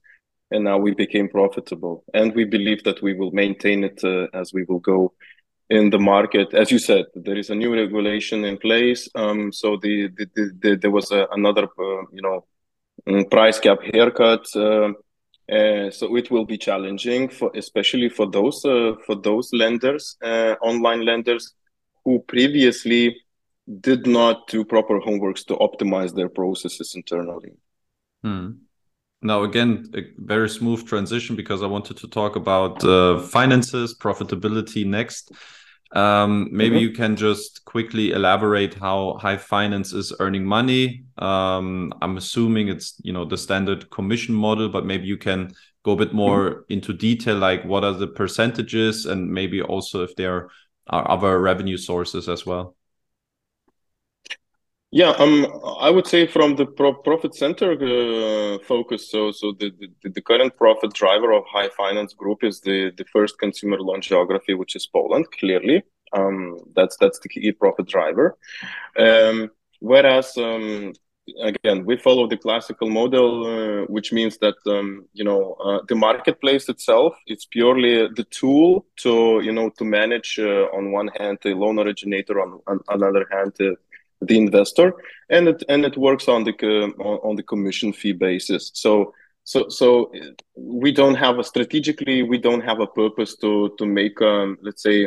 and 0.50 0.64
now 0.64 0.78
we 0.78 0.94
became 0.94 1.28
profitable, 1.28 2.04
and 2.14 2.34
we 2.34 2.44
believe 2.44 2.84
that 2.84 3.02
we 3.02 3.14
will 3.14 3.32
maintain 3.32 3.84
it 3.84 4.02
uh, 4.04 4.26
as 4.34 4.52
we 4.52 4.64
will 4.64 4.80
go 4.80 5.12
in 5.68 5.90
the 5.90 5.98
market. 5.98 6.54
As 6.54 6.70
you 6.70 6.78
said, 6.78 7.06
there 7.14 7.36
is 7.36 7.50
a 7.50 7.54
new 7.54 7.74
regulation 7.74 8.44
in 8.44 8.56
place. 8.56 9.08
Um, 9.16 9.52
so 9.52 9.76
the, 9.76 10.08
the, 10.16 10.26
the, 10.34 10.50
the 10.60 10.76
there 10.76 10.92
was 10.92 11.10
a, 11.10 11.26
another 11.32 11.64
uh, 11.64 12.02
you 12.12 12.22
know 12.22 12.44
price 13.30 13.58
cap 13.58 13.78
haircut. 13.92 14.46
Uh, 14.54 14.92
uh, 15.50 15.90
so 15.92 16.16
it 16.16 16.28
will 16.30 16.44
be 16.44 16.58
challenging 16.58 17.28
for 17.28 17.52
especially 17.54 18.08
for 18.08 18.28
those 18.28 18.64
uh, 18.64 18.94
for 19.06 19.14
those 19.14 19.52
lenders, 19.52 20.16
online 20.60 21.04
lenders 21.04 21.54
who 22.04 22.18
previously 22.26 23.16
did 23.80 24.06
not 24.06 24.46
do 24.48 24.64
proper 24.64 25.00
homeworks 25.00 25.44
to 25.44 25.54
optimize 25.56 26.14
their 26.14 26.28
processes 26.28 26.94
internally. 26.94 27.52
Hmm. 28.22 28.50
Now, 29.22 29.42
again, 29.42 29.86
a 29.94 30.02
very 30.18 30.48
smooth 30.48 30.86
transition 30.86 31.36
because 31.36 31.62
I 31.62 31.66
wanted 31.66 31.96
to 31.98 32.08
talk 32.08 32.36
about 32.36 32.84
uh, 32.84 33.18
finances, 33.20 33.96
profitability 33.98 34.86
next. 34.86 35.32
Um, 35.92 36.48
maybe 36.50 36.76
mm-hmm. 36.76 36.82
you 36.82 36.90
can 36.92 37.16
just 37.16 37.64
quickly 37.64 38.10
elaborate 38.10 38.74
how 38.74 39.18
Hive 39.20 39.42
Finance 39.42 39.92
is 39.92 40.12
earning 40.18 40.44
money. 40.44 41.04
Um, 41.18 41.92
I'm 42.02 42.16
assuming 42.16 42.68
it's 42.68 42.94
you 43.02 43.12
know 43.12 43.24
the 43.24 43.38
standard 43.38 43.88
commission 43.90 44.34
model, 44.34 44.68
but 44.68 44.84
maybe 44.84 45.06
you 45.06 45.16
can 45.16 45.52
go 45.84 45.92
a 45.92 45.96
bit 45.96 46.12
more 46.12 46.50
mm-hmm. 46.50 46.72
into 46.72 46.92
detail, 46.92 47.36
like 47.36 47.64
what 47.64 47.84
are 47.84 47.92
the 47.92 48.08
percentages, 48.08 49.06
and 49.06 49.30
maybe 49.30 49.62
also 49.62 50.02
if 50.02 50.16
there 50.16 50.50
are 50.88 51.10
other 51.10 51.40
revenue 51.40 51.76
sources 51.76 52.28
as 52.28 52.44
well. 52.44 52.76
Yeah, 54.92 55.10
um, 55.18 55.46
I 55.80 55.90
would 55.90 56.06
say 56.06 56.26
from 56.26 56.54
the 56.56 56.64
pro- 56.64 56.94
profit 56.94 57.34
center 57.34 57.72
uh, 57.72 58.58
focus. 58.64 59.10
So, 59.10 59.32
so 59.32 59.52
the, 59.58 59.72
the, 60.02 60.10
the 60.10 60.22
current 60.22 60.56
profit 60.56 60.94
driver 60.94 61.32
of 61.32 61.44
Hive 61.50 61.72
Finance 61.72 62.14
Group 62.14 62.44
is 62.44 62.60
the 62.60 62.92
the 62.96 63.04
first 63.12 63.38
consumer 63.38 63.78
loan 63.80 64.00
geography, 64.00 64.54
which 64.54 64.76
is 64.76 64.86
Poland. 64.86 65.26
Clearly, 65.32 65.82
um, 66.12 66.58
that's 66.74 66.96
that's 66.98 67.18
the 67.18 67.28
key 67.28 67.50
profit 67.52 67.86
driver. 67.88 68.38
Um, 68.96 69.50
whereas, 69.80 70.36
um, 70.38 70.92
again, 71.42 71.84
we 71.84 71.96
follow 71.96 72.28
the 72.28 72.36
classical 72.36 72.88
model, 72.88 73.30
uh, 73.44 73.86
which 73.86 74.12
means 74.12 74.38
that 74.38 74.54
um, 74.66 75.06
you 75.12 75.24
know 75.24 75.54
uh, 75.64 75.80
the 75.88 75.96
marketplace 75.96 76.68
itself 76.68 77.14
it's 77.26 77.44
purely 77.44 78.06
the 78.14 78.24
tool 78.30 78.86
to 78.98 79.40
you 79.42 79.52
know 79.52 79.68
to 79.70 79.84
manage 79.84 80.38
uh, 80.38 80.68
on 80.72 80.92
one 80.92 81.08
hand 81.18 81.38
the 81.42 81.54
loan 81.54 81.78
originator, 81.80 82.40
on, 82.40 82.60
on 82.68 82.80
another 82.88 83.26
hand. 83.32 83.52
The 84.20 84.36
investor, 84.36 84.94
and 85.28 85.48
it 85.48 85.62
and 85.68 85.84
it 85.84 85.96
works 85.96 86.28
on 86.28 86.44
the 86.44 86.52
on, 86.98 87.18
on 87.28 87.36
the 87.36 87.42
commission 87.42 87.92
fee 87.92 88.12
basis. 88.12 88.70
So 88.74 89.12
so 89.44 89.68
so 89.68 90.10
we 90.56 90.92
don't 90.92 91.14
have 91.14 91.38
a 91.38 91.44
strategically 91.44 92.22
we 92.22 92.38
don't 92.38 92.62
have 92.62 92.80
a 92.80 92.86
purpose 92.86 93.36
to 93.36 93.74
to 93.78 93.86
make 93.86 94.20
um, 94.20 94.58
let's 94.62 94.82
say 94.82 95.04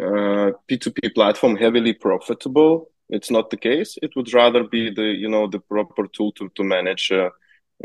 uh, 0.00 0.52
P2P 0.68 1.14
platform 1.14 1.56
heavily 1.56 1.92
profitable. 1.92 2.90
It's 3.08 3.30
not 3.30 3.50
the 3.50 3.56
case. 3.56 3.98
It 4.02 4.16
would 4.16 4.32
rather 4.32 4.64
be 4.64 4.90
the 4.90 5.04
you 5.04 5.28
know 5.28 5.46
the 5.46 5.60
proper 5.60 6.06
tool 6.06 6.32
to 6.32 6.48
to 6.54 6.64
manage 6.64 7.12
uh, 7.12 7.30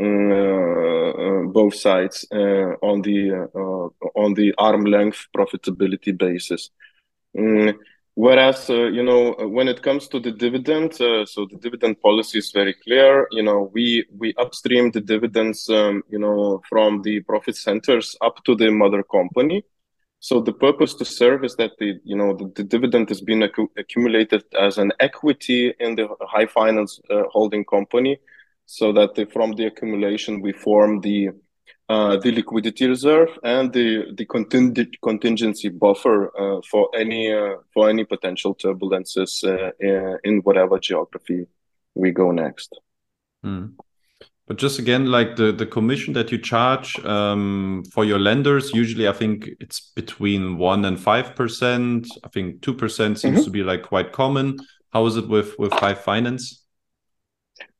uh, 0.00 1.10
uh, 1.10 1.42
both 1.46 1.74
sides 1.74 2.24
uh, 2.32 2.76
on 2.82 3.02
the 3.02 3.32
uh, 3.32 3.88
on 4.14 4.34
the 4.34 4.54
arm 4.56 4.84
length 4.84 5.26
profitability 5.36 6.16
basis. 6.16 6.70
Mm, 7.36 7.74
Whereas, 8.18 8.68
uh, 8.68 8.88
you 8.88 9.04
know, 9.04 9.36
when 9.46 9.68
it 9.68 9.80
comes 9.80 10.08
to 10.08 10.18
the 10.18 10.32
dividend, 10.32 11.00
uh, 11.00 11.24
so 11.24 11.46
the 11.48 11.56
dividend 11.56 12.02
policy 12.02 12.38
is 12.38 12.50
very 12.50 12.74
clear. 12.74 13.28
You 13.30 13.44
know, 13.44 13.70
we 13.72 14.06
we 14.10 14.34
upstream 14.34 14.90
the 14.90 15.00
dividends, 15.00 15.68
um, 15.68 16.02
you 16.10 16.18
know, 16.18 16.60
from 16.68 17.02
the 17.02 17.20
profit 17.20 17.54
centers 17.54 18.16
up 18.20 18.42
to 18.46 18.56
the 18.56 18.72
mother 18.72 19.04
company. 19.04 19.62
So 20.18 20.40
the 20.40 20.52
purpose 20.52 20.94
to 20.94 21.04
serve 21.04 21.44
is 21.44 21.54
that 21.58 21.78
the 21.78 22.00
you 22.02 22.16
know 22.16 22.34
the, 22.36 22.50
the 22.56 22.64
dividend 22.64 23.08
is 23.12 23.20
being 23.20 23.42
accu- 23.42 23.74
accumulated 23.76 24.42
as 24.60 24.78
an 24.78 24.90
equity 24.98 25.72
in 25.78 25.94
the 25.94 26.08
hive 26.22 26.50
finance 26.50 27.00
uh, 27.10 27.22
holding 27.30 27.64
company, 27.64 28.18
so 28.66 28.92
that 28.94 29.14
the, 29.14 29.26
from 29.26 29.52
the 29.52 29.66
accumulation 29.66 30.42
we 30.42 30.52
form 30.52 31.00
the 31.02 31.28
uh, 31.88 32.16
the 32.18 32.32
liquidity 32.32 32.86
reserve 32.86 33.30
and 33.42 33.72
the 33.72 34.12
the 34.16 34.26
contingent 34.26 34.94
contingency 35.02 35.68
buffer 35.70 36.30
uh, 36.38 36.60
for 36.70 36.90
any 36.94 37.32
uh, 37.32 37.56
for 37.72 37.88
any 37.88 38.04
potential 38.04 38.54
turbulences 38.54 39.42
uh, 39.44 40.18
in 40.24 40.40
whatever 40.40 40.78
geography 40.78 41.46
we 41.94 42.10
go 42.10 42.30
next. 42.30 42.78
Mm. 43.44 43.74
But 44.46 44.56
just 44.56 44.78
again, 44.78 45.06
like 45.06 45.36
the 45.36 45.52
the 45.52 45.66
commission 45.66 46.14
that 46.14 46.30
you 46.30 46.38
charge 46.38 46.98
um, 47.04 47.84
for 47.92 48.04
your 48.04 48.18
lenders, 48.18 48.72
usually 48.74 49.08
I 49.08 49.12
think 49.12 49.48
it's 49.60 49.92
between 49.94 50.58
one 50.58 50.84
and 50.84 50.98
five 50.98 51.34
percent. 51.34 52.06
I 52.24 52.28
think 52.28 52.62
two 52.62 52.74
percent 52.74 53.18
seems 53.18 53.38
mm 53.38 53.40
-hmm. 53.40 53.44
to 53.44 53.50
be 53.50 53.62
like 53.72 53.82
quite 53.82 54.10
common. 54.12 54.56
How 54.90 55.06
is 55.06 55.16
it 55.16 55.26
with 55.28 55.54
with 55.58 55.72
Hive 55.72 56.00
Finance? 56.02 56.67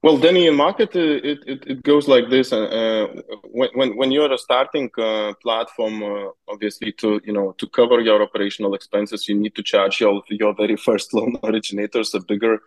Well, 0.01 0.17
Danny, 0.17 0.47
in 0.47 0.55
market, 0.55 0.95
uh, 0.95 1.01
it, 1.01 1.39
it, 1.45 1.65
it 1.67 1.83
goes 1.83 2.07
like 2.07 2.31
this. 2.31 2.53
Uh, 2.53 2.63
uh, 2.63 3.23
when, 3.51 3.71
when, 3.75 3.97
when 3.97 4.13
you're 4.13 4.33
a 4.33 4.39
starting 4.39 4.89
uh, 4.97 5.33
platform, 5.43 6.05
uh, 6.05 6.31
obviously 6.47 6.93
to, 6.93 7.21
you 7.25 7.33
know, 7.33 7.53
to 7.59 7.67
cover 7.67 8.01
your 8.01 8.23
operational 8.23 8.75
expenses, 8.75 9.29
you 9.29 9.35
need 9.35 9.57
to 9.57 9.63
charge 9.63 10.01
your, 10.01 10.23
your 10.29 10.55
very 10.55 10.77
first 10.87 11.13
loan 11.15 11.37
originators 11.43 12.15
a 12.15 12.21
bigger, 12.21 12.61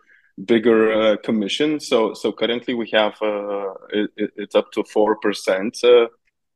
bigger 0.44 0.92
uh, 0.92 1.16
commission. 1.24 1.80
So, 1.80 2.12
so 2.12 2.32
currently 2.32 2.74
we 2.74 2.90
have, 2.92 3.14
it, 3.22 4.10
it's 4.36 4.54
up 4.54 4.70
to 4.72 4.82
4% 4.82 6.08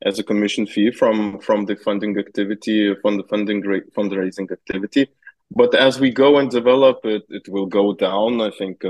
as 0.05 0.19
a 0.19 0.25
commission 0.25 0.67
fee 0.67 0.91
from, 0.91 1.39
from 1.41 1.65
the 1.65 1.77
funding 1.77 2.19
activity, 2.19 2.95
from 3.01 3.17
the 3.17 3.25
funding 3.25 3.63
fundraising 3.97 4.53
activity. 4.53 5.09
But 5.51 5.75
as 5.75 5.99
we 5.99 6.11
go 6.11 6.37
and 6.37 6.51
develop 6.51 7.07
it, 7.07 7.25
it 7.31 7.49
will 7.49 7.67
go 7.67 7.95
down. 7.95 8.43
I 8.43 8.51
think 8.51 8.85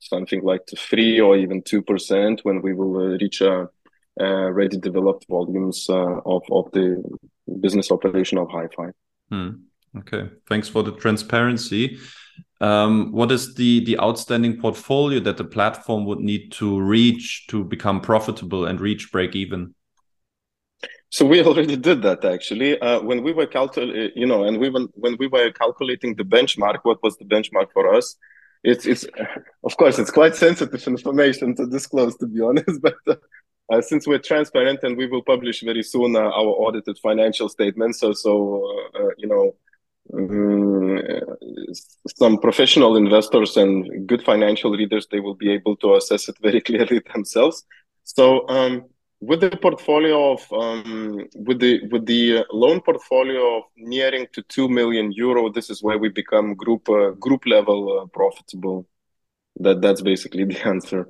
something 0.00 0.42
like 0.42 0.62
three 0.76 1.20
or 1.20 1.36
even 1.36 1.62
two 1.62 1.82
percent 1.82 2.40
when 2.42 2.62
we 2.62 2.74
will 2.74 2.96
uh, 2.96 3.16
reach 3.20 3.40
a, 3.40 3.68
a 4.18 4.52
ready 4.52 4.78
developed 4.78 5.26
volumes 5.28 5.86
uh, 5.88 6.20
of 6.26 6.42
of 6.50 6.70
the 6.72 7.02
business 7.60 7.90
operation 7.90 8.38
of 8.38 8.48
HiFi. 8.48 8.92
Hmm. 9.30 9.50
Okay, 9.98 10.30
thanks 10.48 10.68
for 10.68 10.82
the 10.82 10.92
transparency. 10.92 11.98
Um, 12.60 13.12
what 13.12 13.32
is 13.32 13.54
the 13.54 13.84
the 13.84 13.98
outstanding 13.98 14.60
portfolio 14.60 15.20
that 15.20 15.36
the 15.36 15.44
platform 15.44 16.04
would 16.06 16.20
need 16.20 16.52
to 16.52 16.80
reach 16.80 17.46
to 17.48 17.64
become 17.64 18.00
profitable 18.00 18.66
and 18.66 18.80
reach 18.80 19.10
break 19.12 19.34
even? 19.34 19.74
So 21.10 21.26
we 21.26 21.42
already 21.46 21.76
did 21.76 22.02
that 22.02 22.24
actually. 22.24 22.78
Uh, 22.80 23.00
when 23.00 23.22
we 23.22 23.32
were 23.32 23.46
calculating, 23.46 24.12
you 24.14 24.26
know, 24.26 24.44
and 24.44 24.58
we 24.58 24.68
when, 24.70 24.88
when 24.94 25.16
we 25.18 25.26
were 25.26 25.50
calculating 25.52 26.14
the 26.14 26.24
benchmark, 26.24 26.80
what 26.82 27.02
was 27.02 27.16
the 27.16 27.24
benchmark 27.24 27.72
for 27.72 27.94
us? 27.94 28.16
It's 28.62 28.86
it's 28.86 29.06
of 29.64 29.76
course 29.76 29.98
it's 29.98 30.10
quite 30.10 30.36
sensitive 30.36 30.86
information 30.86 31.54
to 31.54 31.66
disclose 31.66 32.16
to 32.16 32.26
be 32.26 32.40
honest 32.40 32.80
but 32.82 32.96
uh, 33.06 33.16
uh, 33.72 33.80
since 33.80 34.06
we're 34.06 34.18
transparent 34.18 34.80
and 34.82 34.96
we 34.96 35.06
will 35.06 35.22
publish 35.22 35.62
very 35.62 35.82
soon 35.82 36.16
uh, 36.16 36.20
our 36.20 36.52
audited 36.64 36.98
financial 36.98 37.48
statements 37.48 38.00
so 38.00 38.12
so 38.12 38.64
uh, 38.94 38.98
uh, 38.98 39.10
you 39.16 39.28
know 39.28 39.54
um, 40.12 41.00
some 42.16 42.38
professional 42.38 42.96
investors 42.96 43.56
and 43.56 44.06
good 44.06 44.22
financial 44.22 44.72
readers 44.72 45.06
they 45.10 45.20
will 45.20 45.34
be 45.34 45.52
able 45.52 45.76
to 45.76 45.94
assess 45.94 46.28
it 46.28 46.36
very 46.40 46.60
clearly 46.68 47.00
themselves. 47.12 47.64
So 48.04 48.48
um, 48.48 48.86
with 49.20 49.40
the 49.40 49.50
portfolio 49.50 50.32
of 50.32 50.52
um, 50.52 51.26
with 51.34 51.60
the 51.60 51.86
with 51.90 52.06
the 52.06 52.44
loan 52.52 52.80
portfolio 52.80 53.58
of 53.58 53.64
nearing 53.76 54.26
to 54.32 54.42
2 54.42 54.68
million 54.68 55.12
euro 55.12 55.50
this 55.50 55.68
is 55.68 55.82
where 55.82 55.98
we 55.98 56.08
become 56.08 56.54
group 56.54 56.88
uh, 56.88 57.10
group 57.10 57.46
level 57.46 58.00
uh, 58.00 58.06
profitable. 58.06 58.86
That 59.56 59.82
that's 59.82 60.00
basically 60.00 60.44
the 60.52 60.66
answer. 60.66 61.08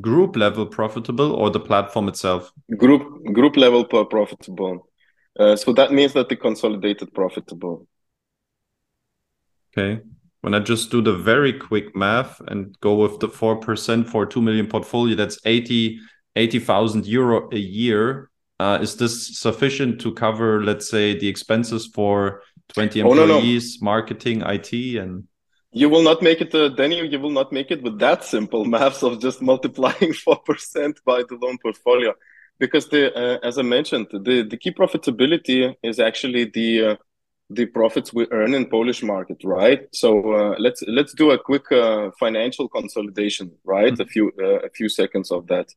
Group 0.00 0.36
level 0.36 0.66
profitable 0.66 1.32
or 1.34 1.50
the 1.50 1.60
platform 1.60 2.08
itself? 2.08 2.52
Group 2.76 3.02
group 3.32 3.56
level 3.56 3.84
profitable. 3.84 4.88
Uh, 5.38 5.56
so 5.56 5.72
that 5.72 5.92
means 5.92 6.14
that 6.14 6.28
the 6.28 6.36
consolidated 6.36 7.12
profitable. 7.14 7.86
Okay. 9.76 10.00
When 10.40 10.54
i 10.54 10.60
just 10.60 10.90
do 10.90 11.02
the 11.02 11.12
very 11.12 11.52
quick 11.52 11.94
math 11.96 12.40
and 12.46 12.74
go 12.80 12.94
with 12.94 13.18
the 13.18 13.28
4% 13.28 14.08
for 14.08 14.24
2 14.24 14.40
million 14.40 14.66
portfolio 14.68 15.16
that's 15.16 15.38
80 15.44 15.98
80,000 16.38 17.06
euro 17.06 17.48
a 17.52 17.58
year. 17.58 18.30
Uh, 18.60 18.78
is 18.80 18.96
this 18.96 19.38
sufficient 19.38 20.00
to 20.00 20.12
cover, 20.14 20.64
let's 20.64 20.88
say, 20.90 21.16
the 21.18 21.28
expenses 21.28 21.86
for 21.86 22.42
20 22.74 23.00
employees, 23.00 23.20
oh, 23.20 23.84
no, 23.84 23.84
no. 23.84 23.84
marketing, 23.84 24.42
IT, 24.42 24.72
and? 24.96 25.24
You 25.72 25.88
will 25.88 26.02
not 26.02 26.22
make 26.22 26.40
it, 26.40 26.54
uh, 26.54 26.70
Danny. 26.70 27.06
You 27.06 27.20
will 27.20 27.30
not 27.30 27.52
make 27.52 27.70
it 27.70 27.82
with 27.82 27.98
that 27.98 28.24
simple 28.24 28.64
maths 28.74 29.02
of 29.02 29.20
just 29.20 29.42
multiplying 29.42 30.12
four 30.24 30.38
percent 30.38 30.98
by 31.04 31.22
the 31.28 31.36
loan 31.36 31.58
portfolio, 31.58 32.14
because 32.58 32.88
the, 32.88 33.14
uh, 33.14 33.38
as 33.46 33.58
I 33.58 33.62
mentioned, 33.62 34.06
the 34.10 34.46
the 34.48 34.56
key 34.56 34.72
profitability 34.72 35.74
is 35.82 36.00
actually 36.00 36.46
the 36.46 36.70
uh, 36.84 36.96
the 37.50 37.66
profits 37.66 38.12
we 38.12 38.26
earn 38.30 38.54
in 38.54 38.66
Polish 38.66 39.02
market, 39.02 39.38
right? 39.44 39.80
So 39.92 40.32
uh, 40.32 40.54
let's 40.58 40.82
let's 40.86 41.12
do 41.12 41.30
a 41.30 41.38
quick 41.38 41.70
uh, 41.70 42.10
financial 42.18 42.68
consolidation, 42.68 43.52
right? 43.64 43.92
Mm 43.92 43.98
-hmm. 43.98 44.06
A 44.06 44.12
few 44.12 44.26
uh, 44.44 44.60
a 44.68 44.70
few 44.78 44.88
seconds 44.88 45.30
of 45.30 45.46
that. 45.46 45.68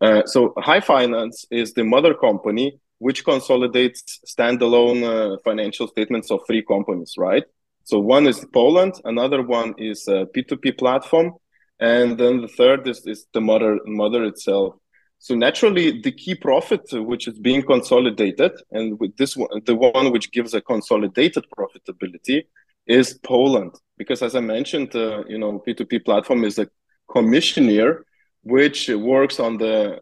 Uh, 0.00 0.24
so 0.26 0.52
Hive 0.58 0.84
Finance 0.84 1.46
is 1.50 1.72
the 1.74 1.84
mother 1.84 2.14
company 2.14 2.78
which 2.98 3.24
consolidates 3.24 4.20
standalone 4.26 5.02
uh, 5.04 5.38
financial 5.44 5.86
statements 5.88 6.30
of 6.30 6.40
three 6.46 6.62
companies, 6.62 7.14
right? 7.16 7.44
So 7.84 7.98
one 7.98 8.26
is 8.26 8.44
Poland, 8.52 8.94
another 9.04 9.42
one 9.42 9.74
is 9.78 10.06
a 10.08 10.26
P2P 10.26 10.78
platform, 10.78 11.32
and 11.80 12.18
then 12.18 12.42
the 12.42 12.48
third 12.48 12.86
is, 12.86 13.06
is 13.06 13.26
the 13.32 13.40
mother 13.40 13.78
mother 13.86 14.24
itself. 14.24 14.74
So 15.20 15.34
naturally, 15.34 16.00
the 16.00 16.12
key 16.12 16.34
profit 16.34 16.82
which 16.92 17.26
is 17.26 17.38
being 17.38 17.62
consolidated, 17.62 18.52
and 18.70 18.98
with 19.00 19.16
this 19.16 19.36
one, 19.36 19.48
the 19.64 19.74
one 19.74 20.12
which 20.12 20.30
gives 20.32 20.54
a 20.54 20.60
consolidated 20.60 21.44
profitability, 21.56 22.44
is 22.86 23.18
Poland, 23.22 23.72
because 23.96 24.22
as 24.22 24.34
I 24.34 24.40
mentioned, 24.40 24.94
uh, 24.94 25.24
you 25.28 25.38
know, 25.38 25.62
P2P 25.66 26.04
platform 26.04 26.44
is 26.44 26.58
a 26.58 26.68
commissioner 27.10 28.04
which 28.42 28.88
works 28.88 29.40
on 29.40 29.58
the 29.58 30.00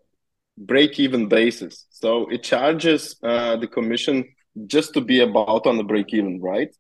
break-even 0.59 1.29
basis. 1.29 1.87
So 1.91 2.29
it 2.29 2.43
charges 2.43 3.17
uh, 3.23 3.57
the 3.57 3.67
commission 3.67 4.25
just 4.67 4.95
to 4.95 5.01
be 5.01 5.21
about 5.21 5.67
on 5.67 5.77
the 5.77 5.85
break-even, 5.85 6.41
right? 6.41 6.75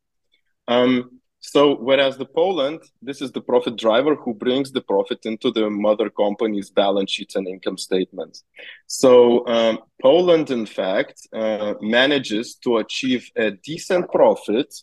Um, 0.68 1.20
so 1.40 1.76
whereas 1.76 2.16
the 2.16 2.26
Poland, 2.26 2.80
this 3.02 3.22
is 3.22 3.30
the 3.30 3.40
profit 3.40 3.76
driver 3.76 4.16
who 4.16 4.34
brings 4.34 4.72
the 4.72 4.80
profit 4.80 5.26
into 5.26 5.52
the 5.52 5.70
mother 5.70 6.10
company's 6.10 6.70
balance 6.70 7.12
sheets 7.12 7.36
and 7.36 7.46
income 7.46 7.78
statements. 7.78 8.42
So 8.86 9.46
um, 9.46 9.78
Poland, 10.02 10.50
in 10.50 10.66
fact, 10.66 11.28
uh, 11.32 11.74
manages 11.80 12.56
to 12.64 12.78
achieve 12.78 13.30
a 13.36 13.52
decent 13.52 14.10
profit 14.10 14.74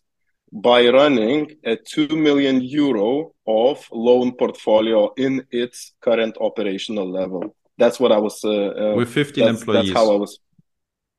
by 0.54 0.88
running 0.88 1.52
a 1.66 1.76
2 1.76 2.10
million 2.10 2.62
euro 2.62 3.34
of 3.48 3.88
loan 3.92 4.34
portfolio 4.34 5.12
in 5.18 5.44
its 5.50 5.94
current 6.00 6.38
operational 6.40 7.12
level. 7.12 7.56
That's 7.80 8.00
what 8.00 8.12
I 8.12 8.20
was. 8.20 8.40
Uh, 8.44 8.92
uh, 8.92 8.96
with 8.96 9.10
15 9.10 9.46
that's, 9.46 9.60
employees. 9.60 9.88
That's 9.88 9.98
how 9.98 10.14
I 10.14 10.16
was. 10.16 10.40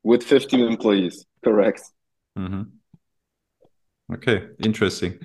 With 0.03 0.23
15 0.23 0.61
employees, 0.61 1.25
correct. 1.43 1.81
Mm-hmm. 2.37 2.63
Okay, 4.13 4.47
interesting. 4.63 5.19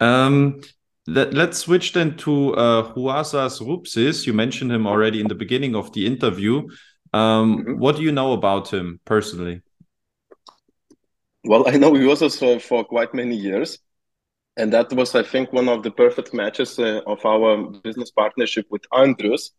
Um, 0.00 0.62
let, 1.06 1.36
us 1.36 1.58
switch 1.58 1.92
then 1.92 2.16
to 2.18 2.54
uh, 2.54 2.94
Juozas 2.94 3.60
Rupšys. 3.60 4.26
You 4.26 4.32
mentioned 4.32 4.72
him 4.72 4.86
already 4.86 5.20
in 5.20 5.28
the 5.28 5.34
beginning 5.34 5.74
of 5.74 5.92
the 5.92 6.06
interview. 6.06 6.68
Um, 7.12 7.58
mm-hmm. 7.58 7.78
What 7.78 7.96
do 7.96 8.02
you 8.02 8.12
know 8.12 8.32
about 8.32 8.72
him 8.72 9.00
personally? 9.04 9.60
Well, 11.44 11.68
I 11.68 11.76
know 11.76 11.92
Juozas 11.92 12.38
for, 12.38 12.60
for 12.60 12.84
quite 12.84 13.14
many 13.14 13.36
years. 13.36 13.78
And 14.56 14.72
that 14.72 14.92
was, 14.92 15.14
I 15.14 15.22
think, 15.22 15.52
one 15.52 15.68
of 15.68 15.82
the 15.82 15.90
perfect 15.90 16.34
matches 16.34 16.78
uh, 16.78 17.00
of 17.06 17.24
our 17.24 17.70
business 17.82 18.10
partnership 18.10 18.66
with 18.70 18.82
Andrius. 18.92 19.50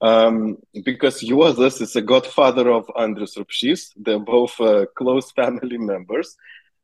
Um, 0.00 0.56
because 0.84 1.20
Juozas 1.20 1.82
is 1.82 1.94
a 1.96 2.00
godfather 2.00 2.70
of 2.70 2.86
Andrius 2.96 3.36
Rupšys. 3.36 3.90
They're 3.96 4.18
both 4.18 4.58
uh, 4.60 4.86
close 4.96 5.30
family 5.36 5.78
members. 5.78 6.36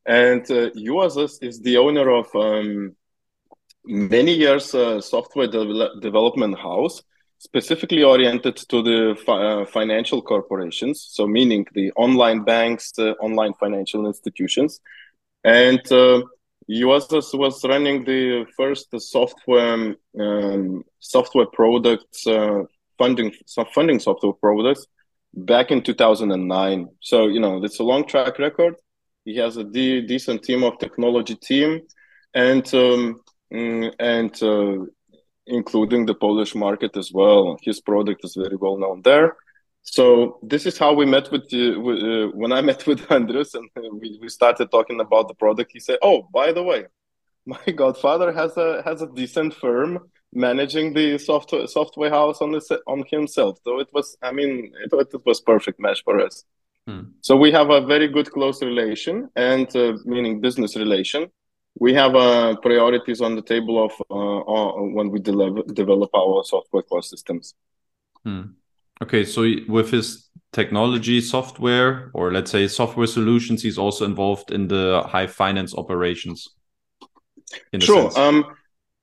And 0.04 0.42
uh, 0.50 0.70
Juozas 0.70 1.42
is 1.42 1.60
the 1.60 1.78
owner 1.78 2.10
of 2.10 2.26
um, 2.34 2.94
many 3.84 4.34
years 4.34 4.74
uh, 4.74 5.00
software 5.00 5.46
de- 5.48 6.00
development 6.00 6.58
house 6.58 7.02
specifically 7.38 8.02
oriented 8.02 8.56
to 8.56 8.82
the 8.82 9.16
fi- 9.24 9.44
uh, 9.44 9.66
financial 9.66 10.22
corporations, 10.22 11.06
so 11.10 11.26
meaning 11.26 11.66
the 11.74 11.92
online 11.92 12.44
banks, 12.44 12.92
the 12.92 13.14
online 13.16 13.54
financial 13.54 14.06
institutions. 14.06 14.80
And 15.44 15.80
uh, 15.92 16.22
Juozas 16.68 17.38
was 17.38 17.64
running 17.64 18.04
the 18.04 18.46
first 18.56 18.88
software 19.00 19.94
um, 20.18 20.84
software 20.98 21.46
products, 21.46 22.26
uh, 22.26 22.64
funding 22.98 23.32
funding 23.72 24.00
software 24.00 24.32
products 24.32 24.86
back 25.34 25.70
in 25.70 25.82
2009. 25.82 26.88
So 27.00 27.28
you 27.28 27.40
know 27.40 27.62
it's 27.62 27.78
a 27.78 27.84
long 27.84 28.06
track 28.06 28.38
record. 28.38 28.74
He 29.24 29.36
has 29.36 29.56
a 29.56 29.64
de- 29.64 30.02
decent 30.02 30.42
team 30.42 30.64
of 30.64 30.78
technology 30.78 31.36
team, 31.36 31.82
and 32.34 32.66
um, 32.74 33.20
mm, 33.52 33.92
and 34.00 34.42
uh, 34.42 34.86
including 35.46 36.06
the 36.06 36.14
Polish 36.14 36.54
market 36.54 36.96
as 36.96 37.12
well. 37.12 37.58
His 37.62 37.80
product 37.80 38.24
is 38.24 38.34
very 38.34 38.56
well 38.56 38.76
known 38.76 39.02
there. 39.02 39.36
So 39.82 40.40
this 40.42 40.66
is 40.66 40.76
how 40.78 40.92
we 40.92 41.06
met 41.06 41.30
with, 41.30 41.44
uh, 41.54 41.80
with 41.80 42.02
uh, 42.02 42.28
when 42.34 42.52
I 42.52 42.60
met 42.70 42.86
with 42.86 43.10
Andres 43.10 43.54
and 43.54 43.68
we, 44.00 44.18
we 44.20 44.28
started 44.28 44.70
talking 44.70 45.00
about 45.00 45.28
the 45.28 45.34
product. 45.34 45.70
He 45.72 45.80
said, 45.80 45.98
"Oh, 46.02 46.28
by 46.32 46.52
the 46.52 46.62
way, 46.62 46.86
my 47.46 47.64
godfather 47.74 48.32
has 48.32 48.56
a 48.56 48.82
has 48.84 49.02
a 49.02 49.08
decent 49.08 49.54
firm 49.54 50.10
managing 50.32 50.92
the 50.92 51.18
software 51.18 51.66
software 51.66 52.10
house 52.10 52.40
on 52.40 52.52
the 52.52 52.80
on 52.86 53.04
himself. 53.10 53.58
So 53.64 53.80
it 53.80 53.88
was, 53.92 54.16
I 54.22 54.32
mean, 54.32 54.72
it, 54.84 54.90
it 54.92 55.22
was 55.24 55.40
perfect 55.40 55.80
match 55.80 56.02
for 56.04 56.20
us. 56.20 56.44
Hmm. 56.86 57.02
So 57.20 57.36
we 57.36 57.50
have 57.52 57.70
a 57.70 57.80
very 57.80 58.08
good 58.08 58.30
close 58.30 58.62
relation, 58.62 59.28
and 59.34 59.74
uh, 59.76 59.94
meaning 60.04 60.40
business 60.40 60.76
relation. 60.76 61.30
We 61.78 61.94
have 61.94 62.14
uh, 62.14 62.56
priorities 62.56 63.20
on 63.20 63.36
the 63.36 63.42
table 63.42 63.84
of 63.84 63.92
uh, 64.10 64.80
when 64.94 65.10
we 65.10 65.20
de- 65.20 65.62
develop 65.74 66.10
our 66.14 66.42
software 66.44 66.82
core 66.82 67.02
systems. 67.02 67.54
Hmm. 68.24 68.42
Okay, 69.02 69.24
so 69.24 69.42
with 69.68 69.90
his 69.90 70.30
technology 70.52 71.20
software, 71.20 72.10
or 72.14 72.32
let's 72.32 72.50
say 72.50 72.66
software 72.66 73.06
solutions, 73.06 73.62
he's 73.62 73.76
also 73.76 74.06
involved 74.06 74.52
in 74.52 74.68
the 74.68 75.02
hive 75.06 75.32
finance 75.32 75.74
operations. 75.74 76.48
Sure. 77.78 78.10
Um, 78.18 78.44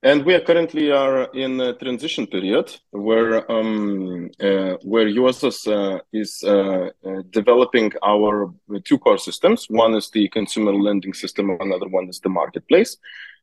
and 0.04 0.22
we 0.26 0.34
are 0.34 0.40
currently 0.40 0.92
are 0.92 1.24
in 1.32 1.58
a 1.60 1.72
transition 1.72 2.26
period 2.26 2.78
where 2.90 3.50
um, 3.50 4.30
uh, 4.38 4.74
where 4.82 5.06
Juozas 5.06 5.66
uh, 5.66 6.00
is 6.12 6.44
uh, 6.46 6.90
uh, 7.08 7.22
developing 7.30 7.90
our 8.02 8.52
two 8.84 8.98
core 8.98 9.18
systems. 9.18 9.66
One 9.70 9.94
is 9.94 10.10
the 10.10 10.28
consumer 10.28 10.74
lending 10.74 11.14
system, 11.14 11.56
another 11.58 11.88
one 11.88 12.08
is 12.10 12.20
the 12.20 12.28
marketplace. 12.28 12.98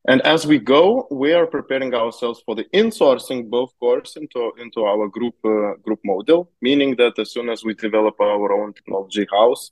And 0.07 0.21
as 0.21 0.45
we 0.45 0.59
go, 0.59 1.07
we 1.11 1.33
are 1.33 1.47
preparing 1.47 1.93
ourselves 1.93 2.41
for 2.45 2.55
the 2.55 2.65
insourcing 2.73 3.49
both 3.49 3.71
cores 3.79 4.15
into 4.15 4.51
into 4.59 4.83
our 4.83 5.07
group 5.07 5.35
uh, 5.43 5.73
group 5.85 6.01
model, 6.05 6.51
meaning 6.61 6.95
that 6.97 7.17
as 7.17 7.31
soon 7.31 7.49
as 7.49 7.63
we 7.63 7.73
develop 7.73 8.15
our 8.19 8.53
own 8.53 8.73
technology 8.73 9.27
house, 9.31 9.71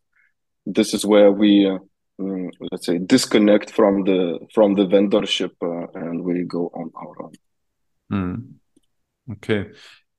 this 0.65 0.95
is 0.95 1.05
where 1.05 1.31
we 1.31 1.79
Mm, 2.19 2.51
let's 2.71 2.85
say 2.85 2.97
disconnect 2.97 3.71
from 3.71 4.03
the 4.03 4.39
from 4.53 4.75
the 4.75 4.85
vendorship 4.85 5.51
uh, 5.61 5.87
and 5.93 6.21
we 6.21 6.43
go 6.43 6.69
on 6.73 6.91
our 6.95 7.23
own. 7.23 7.33
Mm. 8.11 8.53
okay. 9.33 9.69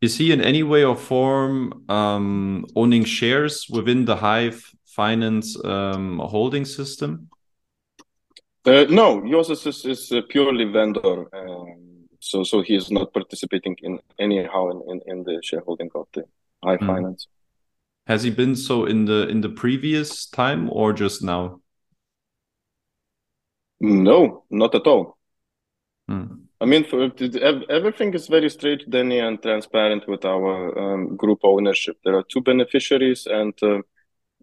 Is 0.00 0.16
he 0.16 0.32
in 0.32 0.40
any 0.40 0.62
way 0.62 0.82
or 0.82 0.96
form 0.96 1.84
um, 1.90 2.64
owning 2.74 3.04
shares 3.04 3.66
within 3.68 4.06
the 4.06 4.16
hive 4.16 4.64
finance 4.86 5.62
um, 5.62 6.18
holding 6.20 6.64
system? 6.64 7.28
Uh, 8.64 8.86
no 8.88 9.20
Juozas 9.20 9.66
is, 9.66 9.84
is 9.84 10.12
a 10.12 10.22
purely 10.22 10.64
vendor 10.64 11.26
um, 11.34 11.90
so 12.20 12.44
so 12.44 12.62
he 12.62 12.76
is 12.76 12.90
not 12.90 13.12
participating 13.12 13.76
in 13.82 13.98
anyhow 14.18 14.70
in, 14.70 14.82
in, 14.88 15.00
in 15.06 15.22
the 15.24 15.40
shareholding 15.42 15.90
of 15.94 16.06
the 16.14 16.24
hive 16.64 16.80
mm. 16.80 16.86
finance. 16.86 17.26
Has 18.06 18.22
he 18.22 18.30
been 18.30 18.56
so 18.56 18.86
in 18.86 19.04
the 19.04 19.28
in 19.28 19.42
the 19.42 19.50
previous 19.50 20.26
time 20.26 20.70
or 20.72 20.94
just 20.94 21.22
now 21.22 21.59
no, 23.80 24.44
not 24.50 24.74
at 24.74 24.86
all. 24.86 25.16
Hmm. 26.08 26.24
I 26.60 26.66
mean, 26.66 26.84
for, 26.84 27.10
everything 27.70 28.12
is 28.12 28.26
very 28.28 28.50
straight, 28.50 28.88
Danny, 28.90 29.18
and 29.18 29.42
transparent 29.42 30.06
with 30.06 30.26
our 30.26 30.78
um, 30.78 31.16
group 31.16 31.40
ownership. 31.42 31.96
There 32.04 32.16
are 32.16 32.24
two 32.24 32.42
beneficiaries, 32.42 33.26
and 33.26 33.54
uh, 33.62 33.80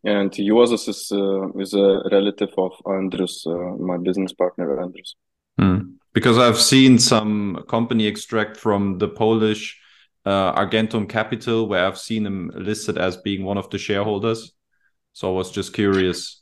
and 0.04 0.32
Juozas 0.32 0.88
is 0.88 1.12
uh, 1.12 1.50
is 1.60 1.76
a 1.76 2.02
relative 2.12 2.50
of 2.58 2.71
Andrews, 2.88 3.43
uh, 3.45 3.76
my 3.78 3.97
business 3.97 4.34
partner, 4.34 4.82
Andrews. 4.82 5.15
Hmm. 5.60 5.80
Because 6.13 6.39
I've 6.39 6.60
seen 6.60 6.97
some 6.97 7.63
company 7.67 8.08
extract 8.08 8.58
from 8.58 8.97
the 8.97 9.08
Polish 9.08 9.80
uh, 10.26 10.52
Argentum 10.56 11.06
Capital, 11.06 11.67
where 11.67 11.86
I've 11.86 12.00
seen 12.00 12.26
him 12.26 12.52
listed 12.56 12.97
as 12.97 13.17
being 13.17 13.43
one 13.43 13.60
of 13.60 13.69
the 13.69 13.78
shareholders. 13.78 14.54
So 15.13 15.30
I 15.30 15.36
was 15.36 15.52
just 15.52 15.73
curious 15.73 16.41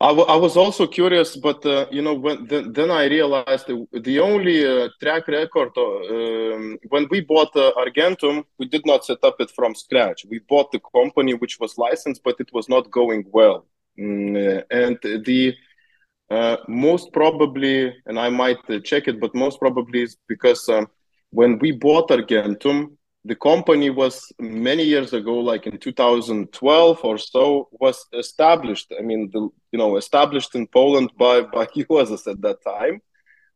I, 0.00 0.08
w- 0.08 0.26
I 0.26 0.36
was 0.36 0.56
also 0.56 0.86
curious, 0.86 1.36
but 1.36 1.64
uh, 1.66 1.86
you 1.90 2.00
know, 2.00 2.14
when 2.14 2.46
then, 2.46 2.72
then 2.72 2.90
I 2.90 3.04
realized 3.04 3.66
the, 3.66 3.86
the 4.00 4.18
only 4.20 4.64
uh, 4.66 4.88
track 5.02 5.28
record 5.28 5.72
uh, 5.76 5.82
um, 5.82 6.78
when 6.88 7.06
we 7.10 7.20
bought 7.20 7.54
uh, 7.54 7.72
Argentum, 7.76 8.44
we 8.58 8.66
did 8.66 8.86
not 8.86 9.04
set 9.04 9.18
up 9.22 9.36
it 9.40 9.50
from 9.50 9.74
scratch. 9.74 10.24
We 10.24 10.38
bought 10.48 10.72
the 10.72 10.80
company 10.94 11.34
which 11.34 11.60
was 11.60 11.76
licensed, 11.76 12.22
but 12.24 12.36
it 12.40 12.48
was 12.54 12.66
not 12.66 12.90
going 12.90 13.26
well, 13.30 13.66
mm, 13.98 14.64
and 14.70 14.98
the 15.02 15.54
uh, 16.30 16.56
most 16.66 17.12
probably, 17.12 17.94
and 18.06 18.18
I 18.18 18.30
might 18.30 18.58
uh, 18.70 18.78
check 18.80 19.06
it, 19.06 19.20
but 19.20 19.34
most 19.34 19.58
probably 19.58 20.02
is 20.02 20.16
because 20.28 20.66
um, 20.70 20.88
when 21.30 21.58
we 21.58 21.72
bought 21.72 22.10
Argentum, 22.10 22.96
the 23.24 23.34
company 23.34 23.90
was 23.90 24.32
many 24.38 24.82
years 24.82 25.12
ago 25.12 25.34
like 25.38 25.66
in 25.66 25.78
2012 25.78 27.00
or 27.04 27.18
so 27.18 27.68
was 27.72 28.06
established. 28.14 28.92
I 28.98 29.02
mean 29.02 29.30
the 29.32 29.40
you 29.72 29.78
know 29.78 29.96
established 29.96 30.54
in 30.54 30.66
poland 30.66 31.10
by 31.18 31.42
by 31.42 31.66
Juozas 31.74 32.26
at 32.26 32.40
that 32.42 32.62
time. 32.64 33.00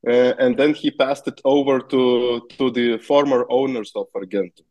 Uh, 0.07 0.35
and 0.39 0.59
then 0.59 0.75
he 0.75 0.91
passed 0.91 1.27
it 1.29 1.41
over 1.45 1.81
to 1.81 2.43
to 2.59 2.71
the 2.71 2.99
former 2.99 3.47
owners 3.49 3.93
of 3.95 4.07
argentum. 4.15 4.67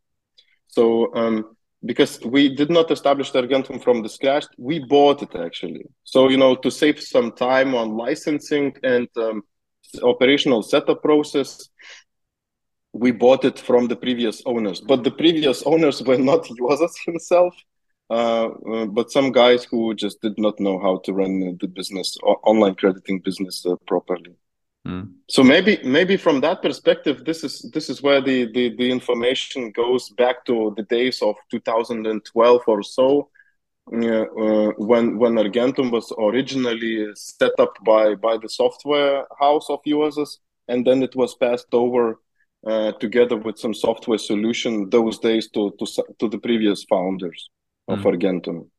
So 0.68 1.14
um, 1.16 1.56
because 1.86 2.22
we 2.24 2.56
did 2.56 2.70
not 2.70 2.92
establish 2.92 3.34
argentum 3.36 3.80
from 3.80 4.04
the 4.04 4.10
scratch 4.10 4.46
we 4.58 4.78
bought 4.80 5.24
it 5.24 5.36
actually. 5.36 5.86
So 6.04 6.30
you 6.30 6.38
know 6.38 6.56
to 6.56 6.70
save 6.70 7.02
some 7.02 7.32
time 7.32 7.74
on 7.74 7.98
licensing 7.98 8.76
and 8.84 9.08
um, 9.18 9.44
operational 10.04 10.62
setup 10.62 11.02
process 11.02 11.70
we 12.94 13.12
bought 13.12 13.44
it 13.44 13.60
from 13.60 13.88
the 13.88 13.96
previous 13.96 14.42
owners, 14.46 14.80
but 14.80 15.04
the 15.04 15.12
previous 15.12 15.64
owners 15.64 16.02
were 16.04 16.18
not 16.18 16.44
Juozas 16.60 16.94
himself, 17.06 17.56
uh, 18.10 18.50
uh, 18.50 18.86
but 18.86 19.12
some 19.12 19.32
guys 19.32 19.64
who 19.64 19.96
just 19.96 20.22
did 20.22 20.38
not 20.38 20.60
know 20.60 20.80
how 20.80 21.00
to 21.00 21.14
run 21.14 21.58
the 21.60 21.68
business, 21.68 22.18
online 22.24 22.76
crediting 22.76 23.20
business 23.20 23.66
uh, 23.66 23.76
properly. 23.88 24.36
Mm. 24.88 25.14
So 25.30 25.44
maybe 25.44 25.80
maybe 25.84 26.18
from 26.18 26.42
that 26.42 26.62
perspective, 26.62 27.24
this 27.26 27.44
is 27.44 27.62
this 27.74 27.90
is 27.90 28.04
where 28.04 28.22
the, 28.22 28.52
the 28.52 28.76
the 28.76 28.92
information 28.92 29.72
goes 29.72 30.10
back 30.10 30.46
to 30.46 30.74
the 30.76 30.84
days 30.84 31.22
of 31.22 31.36
2012 31.52 32.62
or 32.68 32.84
so, 32.84 33.30
uh, 33.92 34.26
when 34.78 35.18
when 35.18 35.38
Argentum 35.38 35.90
was 35.90 36.12
originally 36.20 37.08
set 37.16 37.54
up 37.60 37.78
by 37.86 38.16
by 38.16 38.38
the 38.38 38.50
software 38.50 39.26
house 39.40 39.70
of 39.70 39.80
Juozas, 39.88 40.40
and 40.68 40.86
then 40.86 41.02
it 41.02 41.16
was 41.16 41.34
passed 41.36 41.74
over 41.74 42.20
uh, 42.66 42.92
together 42.94 43.38
with 43.38 43.58
some 43.58 43.74
software 43.74 44.18
solution 44.18 44.90
those 44.90 45.20
days 45.20 45.50
to 45.50 45.72
to, 45.80 46.04
to 46.20 46.28
the 46.30 46.38
previous 46.38 46.84
founders 46.86 47.50
of 47.88 48.00
mm. 48.00 48.06
Argentum. 48.06 48.72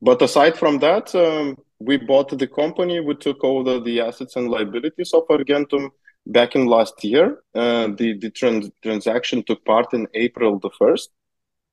But 0.00 0.22
aside 0.22 0.56
from 0.56 0.78
that, 0.78 1.14
um, 1.14 1.56
we 1.78 1.96
bought 1.96 2.36
the 2.36 2.46
company. 2.46 3.00
We 3.00 3.14
took 3.14 3.42
over 3.44 3.80
the 3.80 4.00
assets 4.00 4.36
and 4.36 4.48
liabilities 4.48 5.12
of 5.12 5.24
Argentum 5.28 5.90
back 6.26 6.54
in 6.54 6.66
last 6.66 7.04
year. 7.04 7.42
Uh, 7.54 7.88
the 7.88 8.18
the 8.18 8.30
trans- 8.30 8.70
transaction 8.82 9.42
took 9.42 9.64
part 9.64 9.92
in 9.92 10.06
April 10.14 10.58
the 10.58 10.70
first. 10.78 11.10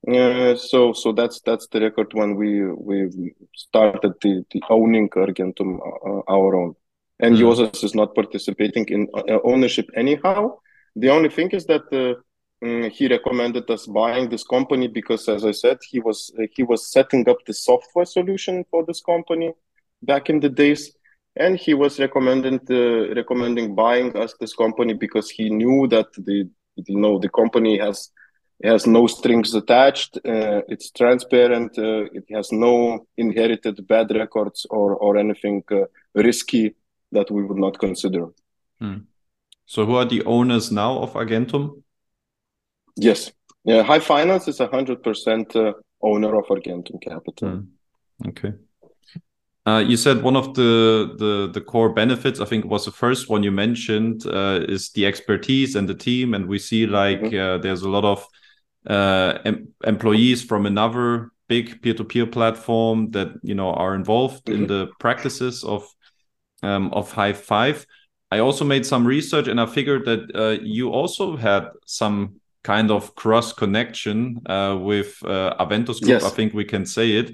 Uh, 0.07 0.55
so 0.55 0.93
so 0.93 1.11
that's 1.11 1.41
that's 1.41 1.67
the 1.67 1.81
record 1.81 2.13
when 2.13 2.35
we 2.35 2.65
we 2.71 3.33
started 3.55 4.13
the, 4.21 4.45
the 4.51 4.61
owning 4.69 5.09
Argentum 5.15 5.79
uh, 5.79 6.21
our 6.27 6.55
own. 6.55 6.75
And 7.19 7.37
mm. 7.37 7.83
Is 7.83 7.95
not 7.95 8.13
participating 8.13 8.85
in 8.89 9.07
uh, 9.13 9.39
ownership 9.45 9.89
anyhow 9.95 10.57
the 10.95 11.09
only 11.09 11.29
thing 11.29 11.51
is 11.51 11.65
that 11.65 11.83
uh, 11.91 12.19
mm, 12.65 12.91
he 12.91 13.07
recommended 13.07 13.69
us 13.69 13.85
buying 13.85 14.29
this 14.29 14.43
company 14.43 14.87
because, 14.87 15.27
as 15.27 15.45
I 15.45 15.51
said, 15.51 15.79
he 15.89 15.99
was 15.99 16.31
he 16.55 16.63
was 16.63 16.91
setting 16.91 17.27
up 17.29 17.37
the 17.45 17.53
software 17.53 18.05
solution 18.05 18.65
for 18.71 18.85
this 18.85 19.01
company 19.01 19.53
back 20.01 20.29
in 20.29 20.39
the 20.39 20.49
days, 20.49 20.95
and 21.35 21.57
he 21.57 21.73
was 21.73 21.99
recommending 21.99 22.59
uh, 22.69 23.13
recommending 23.13 23.75
buying 23.75 24.15
us 24.15 24.33
this 24.39 24.53
company 24.53 24.93
because 24.93 25.29
he 25.29 25.49
knew 25.49 25.87
that 25.87 26.07
the 26.13 26.49
you 26.75 26.99
know 26.99 27.19
the 27.19 27.29
company 27.29 27.77
has 27.77 28.09
has 28.63 28.87
no 28.87 29.05
strings 29.07 29.53
attached. 29.53 30.17
Uh, 30.17 30.61
it's 30.69 30.91
transparent. 30.91 31.77
Uh, 31.77 32.05
it 32.13 32.23
has 32.31 32.51
no 32.51 33.05
inherited 33.17 33.85
bad 33.87 34.11
records 34.11 34.65
or 34.69 34.95
or 34.95 35.17
anything 35.17 35.61
uh, 35.71 35.85
risky 36.13 36.73
that 37.11 37.29
we 37.31 37.43
would 37.43 37.57
not 37.57 37.77
consider. 37.79 38.27
Hmm. 38.79 38.99
So 39.65 39.85
who 39.85 39.95
are 39.95 40.05
the 40.05 40.23
owners 40.25 40.71
now 40.71 40.99
of 40.99 41.15
Argentum? 41.15 41.83
Yes. 42.95 43.31
Yeah, 43.63 43.83
Hive 43.83 44.03
Finance 44.03 44.47
is 44.47 44.59
a 44.59 44.67
hundred 44.67 45.01
percent 45.01 45.55
uh, 45.55 45.73
owner 46.01 46.35
of 46.35 46.45
Argentum 46.49 46.99
Capital. 46.99 47.49
Mm. 47.49 47.67
Okay. 48.27 48.53
Uh, 49.67 49.79
you 49.79 49.97
said 49.97 50.21
one 50.21 50.35
of 50.35 50.53
the, 50.53 51.15
the 51.17 51.49
the 51.51 51.61
core 51.61 51.91
benefits, 51.91 52.39
I 52.39 52.45
think, 52.45 52.65
was 52.65 52.85
the 52.85 52.91
first 52.91 53.29
one 53.29 53.41
you 53.41 53.51
mentioned, 53.51 54.27
uh, 54.27 54.59
is 54.69 54.91
the 54.91 55.07
expertise 55.07 55.75
and 55.75 55.89
the 55.89 55.95
team, 55.95 56.35
and 56.35 56.47
we 56.47 56.59
see 56.59 56.85
like 56.85 57.21
mm 57.21 57.29
-hmm. 57.29 57.61
there's 57.61 57.83
a 57.83 57.89
lot 57.89 58.03
of 58.03 58.27
uh, 58.89 59.39
em 59.43 59.73
employees 59.83 60.43
from 60.43 60.65
another 60.65 61.31
big 61.47 61.81
peer-to-peer 61.81 62.27
platform 62.27 63.11
that 63.11 63.27
you 63.41 63.55
know 63.55 63.73
are 63.73 63.95
involved 63.95 64.47
mm 64.47 64.53
-hmm. 64.53 64.57
in 64.57 64.65
mm-hmm. 64.65 64.87
the 64.87 64.93
practices 64.99 65.63
of 65.63 65.95
um, 66.61 66.93
of 66.93 67.15
Hive 67.15 67.37
Five. 67.37 67.85
I 68.35 68.39
also 68.39 68.65
made 68.65 68.85
some 68.85 69.07
research 69.07 69.47
and 69.47 69.59
I 69.61 69.65
figured 69.65 70.03
that 70.05 70.21
uh, 70.35 70.61
you 70.61 70.89
also 70.89 71.37
had 71.37 71.69
some 71.85 72.41
kind 72.63 72.91
of 72.91 73.15
cross 73.15 73.53
connection 73.53 74.41
uh, 74.47 74.77
with 74.89 75.11
uh, 75.23 75.55
Aventus 75.63 75.99
Group. 76.01 76.21
Yes. 76.21 76.23
I 76.23 76.29
think 76.29 76.53
we 76.53 76.65
can 76.65 76.85
say 76.85 77.07
it. 77.13 77.27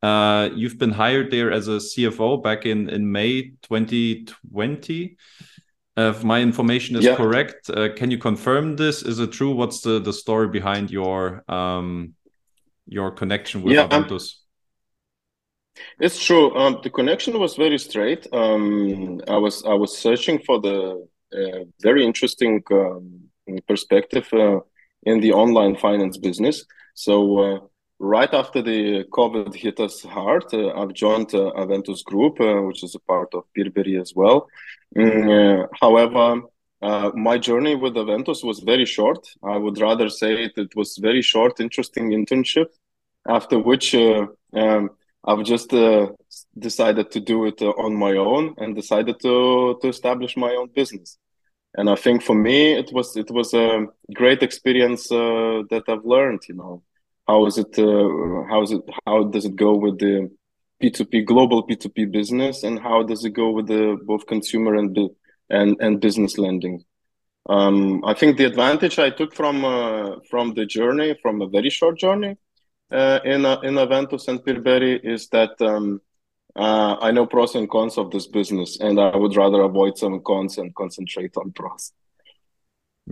Uh, 0.00 0.50
you've 0.54 0.78
been 0.78 0.92
hired 0.92 1.30
there 1.30 1.50
as 1.50 1.66
a 1.66 1.78
CFO 1.90 2.40
back 2.40 2.66
in, 2.66 2.88
in 2.88 3.10
May 3.10 3.52
2020. 3.62 5.16
if 5.96 6.24
my 6.24 6.40
information 6.40 6.96
is 6.96 7.04
yeah. 7.04 7.16
correct, 7.16 7.70
uh, 7.70 7.88
can 7.96 8.10
you 8.12 8.18
confirm 8.18 8.76
this? 8.76 9.02
Is 9.02 9.18
it 9.18 9.32
true? 9.32 9.52
What's 9.60 9.80
the 9.80 9.98
the 10.08 10.12
story 10.12 10.48
behind 10.58 10.90
your 10.90 11.42
um 11.48 12.14
your 12.86 13.10
connection 13.20 13.62
with 13.62 13.74
yeah, 13.74 13.88
Aventus? 13.88 14.26
Um, 14.34 14.43
it's 16.00 16.24
true. 16.24 16.54
Um, 16.56 16.80
the 16.82 16.90
connection 16.90 17.38
was 17.38 17.56
very 17.56 17.78
straight. 17.78 18.26
Um, 18.32 19.20
I 19.28 19.36
was 19.36 19.64
I 19.64 19.74
was 19.74 19.96
searching 19.96 20.38
for 20.40 20.60
the 20.60 21.06
uh, 21.34 21.64
very 21.82 22.04
interesting 22.04 22.62
um, 22.70 23.30
perspective 23.66 24.28
uh, 24.32 24.60
in 25.02 25.20
the 25.20 25.32
online 25.32 25.76
finance 25.76 26.16
business. 26.16 26.64
So 26.94 27.38
uh, 27.38 27.58
right 27.98 28.32
after 28.32 28.62
the 28.62 29.04
COVID 29.10 29.54
hit 29.54 29.80
us 29.80 30.02
hard, 30.02 30.44
uh, 30.52 30.72
I've 30.80 30.94
joined 30.94 31.34
uh, 31.34 31.52
Aventus 31.56 32.04
Group, 32.04 32.40
uh, 32.40 32.62
which 32.62 32.84
is 32.84 32.94
a 32.94 33.00
part 33.00 33.34
of 33.34 33.44
Peerberry 33.56 34.00
as 34.00 34.14
well. 34.14 34.48
Mm, 34.96 35.68
however, 35.80 36.42
my 37.14 37.38
journey 37.38 37.74
with 37.74 37.94
Aventus 37.94 38.44
was 38.44 38.60
very 38.60 38.84
short. 38.84 39.26
I 39.42 39.56
would 39.56 39.80
rather 39.80 40.08
say 40.08 40.44
it, 40.44 40.52
it 40.56 40.76
was 40.76 40.98
very 40.98 41.22
short, 41.22 41.58
interesting 41.58 42.10
internship. 42.10 42.66
After 43.26 43.58
which 43.58 43.94
um, 43.94 44.90
I've 45.26 45.44
just 45.44 45.72
uh, 45.72 46.08
decided 46.58 47.10
to 47.12 47.20
do 47.20 47.46
it 47.46 47.62
uh, 47.62 47.70
on 47.70 47.94
my 47.96 48.12
own 48.12 48.54
and 48.58 48.74
decided 48.74 49.20
to 49.20 49.78
to 49.80 49.88
establish 49.88 50.36
my 50.36 50.52
own 50.54 50.68
business. 50.74 51.18
And 51.76 51.90
I 51.90 51.96
think 51.96 52.22
for 52.22 52.34
me, 52.34 52.74
it 52.74 52.92
was 52.92 53.16
it 53.16 53.30
was 53.30 53.54
a 53.54 53.86
great 54.14 54.42
experience 54.42 55.10
uh, 55.10 55.62
that 55.70 55.84
I've 55.88 56.04
learned. 56.04 56.42
You 56.48 56.54
know, 56.54 56.82
how 57.26 57.46
is 57.46 57.58
it? 57.58 57.78
Uh, 57.78 58.44
how 58.50 58.62
is 58.62 58.72
it? 58.72 58.82
How 59.06 59.24
does 59.24 59.44
it 59.44 59.56
go 59.56 59.74
with 59.74 59.98
the 59.98 60.30
P2P 60.82 61.24
global 61.24 61.66
P2P 61.66 62.12
business, 62.12 62.62
and 62.62 62.78
how 62.78 63.02
does 63.02 63.24
it 63.24 63.30
go 63.30 63.50
with 63.50 63.66
the 63.66 63.98
both 64.04 64.26
consumer 64.26 64.74
and 64.74 64.96
and 65.50 65.76
and 65.80 66.00
business 66.00 66.38
lending? 66.38 66.84
Um, 67.48 68.04
I 68.04 68.14
think 68.14 68.36
the 68.36 68.46
advantage 68.46 68.98
I 68.98 69.10
took 69.10 69.34
from 69.34 69.64
uh, 69.64 70.16
from 70.30 70.54
the 70.54 70.66
journey, 70.66 71.16
from 71.22 71.42
a 71.42 71.48
very 71.48 71.70
short 71.70 71.98
journey, 71.98 72.36
uh, 72.90 73.20
in 73.24 73.44
uh, 73.44 73.60
in 73.60 73.74
Aventus 73.74 74.28
and 74.28 74.40
Peerberry, 74.40 75.00
is 75.02 75.28
that 75.28 75.60
um, 75.60 76.00
uh, 76.56 76.96
I 77.00 77.10
know 77.10 77.26
pros 77.26 77.54
and 77.54 77.68
cons 77.68 77.98
of 77.98 78.10
this 78.10 78.26
business, 78.26 78.78
and 78.80 79.00
I 79.00 79.16
would 79.16 79.36
rather 79.36 79.62
avoid 79.62 79.98
some 79.98 80.20
cons 80.20 80.58
and 80.58 80.74
concentrate 80.74 81.36
on 81.36 81.52
pros. 81.52 81.92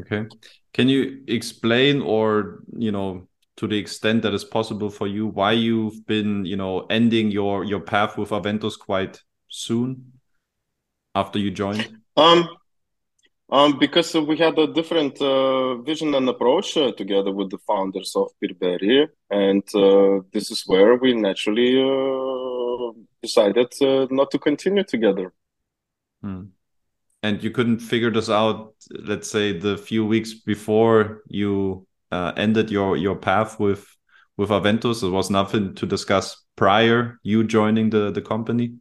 Okay, 0.01 0.27
can 0.73 0.89
you 0.89 1.23
explain, 1.27 2.01
or 2.01 2.63
you 2.77 2.93
know, 2.93 3.29
to 3.57 3.67
the 3.67 3.77
extent 3.77 4.23
that 4.23 4.35
is 4.35 4.45
possible 4.45 4.91
for 4.91 5.07
you, 5.07 5.27
why 5.27 5.53
you've 5.53 6.07
been, 6.07 6.45
you 6.45 6.57
know, 6.57 6.87
ending 6.89 7.31
your 7.31 7.65
your 7.65 7.81
path 7.81 8.17
with 8.17 8.31
Aventus 8.31 8.79
quite 8.79 9.21
soon 9.49 10.13
after 11.15 11.39
you 11.39 11.51
joined? 11.51 11.99
Um, 12.17 12.49
um, 13.53 13.79
because 13.79 14.15
we 14.15 14.39
had 14.39 14.59
a 14.59 14.67
different 14.67 15.21
uh, 15.21 15.77
vision 15.83 16.15
and 16.15 16.27
approach 16.27 16.75
uh, 16.79 16.91
together 16.93 17.31
with 17.31 17.51
the 17.51 17.59
founders 17.59 18.17
of 18.17 18.31
Peerberry, 18.43 19.07
and 19.31 19.63
uh, 19.75 20.25
this 20.33 20.51
is 20.51 20.65
where 20.67 20.97
we 20.97 21.13
naturally 21.13 21.79
uh, 21.79 22.93
decided 23.23 23.71
uh, 23.83 24.07
not 24.11 24.31
to 24.31 24.39
continue 24.39 24.85
together. 24.85 25.35
Hmm. 26.23 26.45
And 27.23 27.45
you 27.45 27.51
couldn't 27.51 27.81
figure 27.81 28.11
this 28.11 28.31
out, 28.31 28.75
let's 28.91 29.31
say, 29.31 29.57
the 29.57 29.77
few 29.77 30.07
weeks 30.07 30.33
before 30.33 31.23
you 31.29 31.87
uh, 32.11 32.33
ended 32.37 32.71
your 32.71 32.97
your 32.97 33.17
path 33.17 33.61
with 33.61 33.87
with 34.39 34.49
Aventus. 34.49 35.03
There 35.03 35.11
was 35.11 35.31
nothing 35.31 35.75
to 35.75 35.87
discuss 35.87 36.43
prior 36.57 37.21
you 37.23 37.45
joining 37.45 37.91
the 37.91 38.11
the 38.11 38.23
company. 38.23 38.77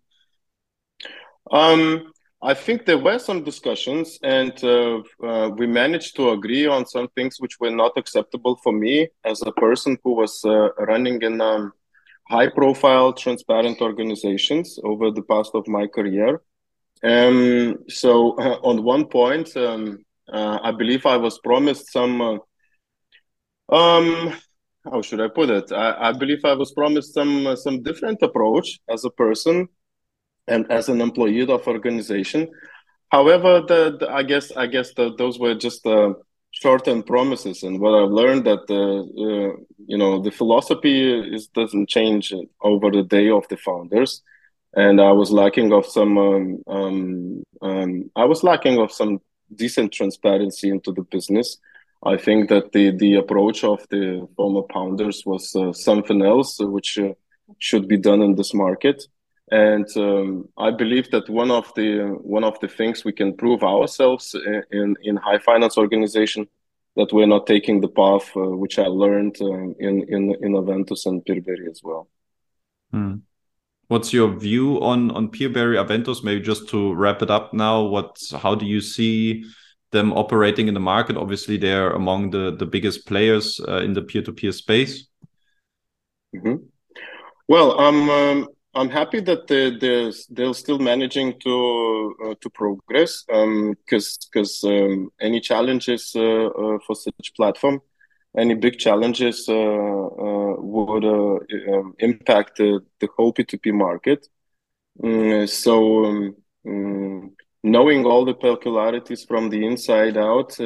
Um, 1.52 2.11
I 2.44 2.56
think 2.56 2.86
there 2.86 2.98
were 2.98 3.20
some 3.20 3.44
discussions, 3.44 4.18
and 4.24 4.52
uh, 4.64 5.02
uh, 5.24 5.50
we 5.50 5.68
managed 5.68 6.16
to 6.16 6.32
agree 6.32 6.66
on 6.66 6.88
some 6.88 7.08
things 7.10 7.36
which 7.40 7.60
were 7.60 7.70
not 7.70 7.92
acceptable 7.98 8.60
for 8.64 8.74
me 8.74 9.10
as 9.24 9.44
a 9.44 9.52
person 9.52 9.96
who 10.04 10.16
was 10.16 10.44
uh, 10.44 10.70
running 10.80 11.22
in 11.22 11.40
um, 11.40 11.72
high-profile, 12.30 13.14
transparent 13.14 13.80
organizations 13.80 14.80
over 14.84 15.12
the 15.12 15.22
past 15.22 15.52
of 15.54 15.68
my 15.68 15.86
career. 15.86 16.42
Um, 17.04 17.78
so, 17.88 18.32
uh, 18.40 18.60
on 18.64 18.84
one 18.84 19.06
point, 19.06 19.56
um, 19.56 20.00
uh, 20.34 20.58
I 20.64 20.72
believe 20.72 21.06
I 21.06 21.18
was 21.18 21.38
promised 21.40 21.92
some. 21.92 22.22
Uh, 22.22 22.38
um, 23.72 24.34
how 24.92 25.04
should 25.04 25.22
I 25.22 25.28
put 25.28 25.52
it? 25.52 25.72
I, 25.72 26.10
I 26.10 26.12
believe 26.14 26.44
I 26.44 26.54
was 26.54 26.72
promised 26.72 27.14
some 27.14 27.56
some 27.56 27.84
different 27.84 28.22
approach 28.24 28.80
as 28.90 29.06
a 29.06 29.12
person 29.12 29.68
and 30.48 30.70
as 30.72 30.90
an 30.90 31.02
employee 31.02 31.42
of 31.42 31.68
organization. 31.68 32.50
However, 33.10 33.62
the, 33.68 33.98
the 34.00 34.10
I 34.10 34.24
guess 34.24 34.52
I 34.52 34.68
guess 34.68 34.94
the, 34.94 35.14
those 35.18 35.40
were 35.40 35.56
just 35.56 35.86
uh, 35.86 36.14
short-term 36.52 37.04
promises, 37.04 37.64
and 37.64 37.80
what 37.80 37.94
I've 37.94 38.12
learned 38.12 38.46
that 38.46 38.68
the 38.68 38.84
uh, 39.28 39.64
you 39.86 39.98
know 39.98 40.22
the 40.22 40.32
philosophy 40.32 41.12
is 41.36 41.48
doesn't 41.48 41.90
change 41.90 42.34
over 42.62 42.90
the 42.90 43.04
day 43.04 43.30
of 43.30 43.48
the 43.50 43.58
founders, 43.58 44.22
and 44.74 45.02
I 45.02 45.12
was 45.12 45.32
lacking 45.32 45.74
of 45.74 45.86
some 45.86 46.18
um, 46.18 46.64
um, 46.68 47.44
um, 47.62 48.12
I 48.16 48.26
was 48.26 48.44
lacking 48.44 48.80
of 48.80 48.92
some 48.92 49.20
decent 49.54 49.92
transparency 49.92 50.70
into 50.70 50.94
the 50.94 51.04
business. 51.04 51.58
I 52.04 52.18
think 52.18 52.50
that 52.50 52.72
the 52.72 52.92
the 52.92 53.16
approach 53.16 53.64
of 53.66 53.86
the 53.90 54.28
former 54.38 54.66
founders 54.74 55.24
was 55.26 55.54
uh, 55.56 55.74
something 55.74 56.22
else, 56.22 56.60
which 56.60 56.98
uh, 56.98 57.14
should 57.60 57.90
be 57.90 57.98
done 57.98 58.22
in 58.22 58.36
this 58.36 58.54
market 58.54 59.04
and 59.52 59.86
um, 59.98 60.48
I 60.58 60.72
believe 60.72 61.12
that 61.12 61.30
one 61.30 61.52
of 61.52 61.72
the 61.76 62.18
one 62.22 62.46
of 62.46 62.60
the 62.62 62.70
things 62.70 63.04
we 63.04 63.12
can 63.12 63.36
prove 63.36 63.64
ourselves 63.64 64.34
in 64.72 64.96
in 65.04 65.18
hive 65.18 65.44
finance 65.44 65.78
organization 65.78 66.48
that 66.96 67.12
we're 67.14 67.28
not 67.28 67.48
taking 67.48 67.82
the 67.82 67.90
path 67.90 68.32
uh, 68.36 68.40
which 68.40 68.80
I 68.80 68.88
learned 68.88 69.38
um, 69.42 69.76
in 69.80 70.04
in 70.08 70.36
in 70.42 70.54
Aventus 70.54 71.06
and 71.06 71.24
Peerberry 71.26 71.70
as 71.70 71.82
well. 71.84 72.08
Hmm. 72.92 73.16
What's 73.88 74.14
your 74.14 74.34
view 74.34 74.82
on 74.82 75.12
on 75.12 75.28
Peerberry 75.28 75.78
Aventus? 75.78 76.24
Maybe 76.24 76.42
just 76.42 76.70
to 76.70 76.94
wrap 76.94 77.22
it 77.22 77.30
up 77.30 77.54
now. 77.54 77.84
What 77.84 78.18
how 78.42 78.56
do 78.56 78.66
you 78.66 78.80
see 78.80 79.44
them 79.92 80.14
operating 80.14 80.70
in 80.70 80.74
the 80.74 80.80
market? 80.80 81.18
Obviously, 81.18 81.58
they're 81.58 81.92
among 81.92 82.30
the 82.30 82.56
the 82.56 82.66
biggest 82.66 83.06
players 83.06 83.60
uh, 83.68 83.82
in 83.82 83.92
the 83.92 84.02
peer 84.02 84.22
to 84.22 84.32
peer 84.32 84.54
space. 84.54 85.10
Mm 86.34 86.42
-hmm. 86.42 86.60
Well, 87.48 87.78
um, 87.80 88.10
um 88.10 88.48
I'm 88.74 88.90
happy 88.90 89.20
that 89.22 89.48
they, 89.48 89.72
they're 89.78 90.12
they're 90.30 90.54
still 90.54 90.80
managing 90.80 91.40
to 91.42 92.16
uh, 92.26 92.36
to 92.40 92.50
progress 92.50 93.24
because 93.28 93.44
um, 93.44 93.76
because 93.86 94.64
um, 94.64 95.12
any 95.20 95.42
challenges 95.42 96.14
uh, 96.16 96.46
uh, 96.46 96.78
for 96.88 96.96
such 96.96 97.34
platform, 97.36 97.82
any 98.38 98.54
big 98.54 98.78
challenges 98.80 99.46
uh, 99.50 99.54
uh, 99.54 100.56
would 100.58 101.04
uh, 101.04 101.74
um, 101.74 101.96
impact 102.00 102.58
the 102.58 103.10
whole 103.18 103.34
P2P 103.34 103.74
market. 103.74 104.28
Mm, 105.04 105.50
so 105.50 106.06
um, 106.06 106.36
mm, 106.66 107.30
knowing 107.64 108.06
all 108.06 108.24
the 108.24 108.34
peculiarities 108.34 109.26
from 109.26 109.50
the 109.50 109.66
inside 109.66 110.16
out, 110.16 110.58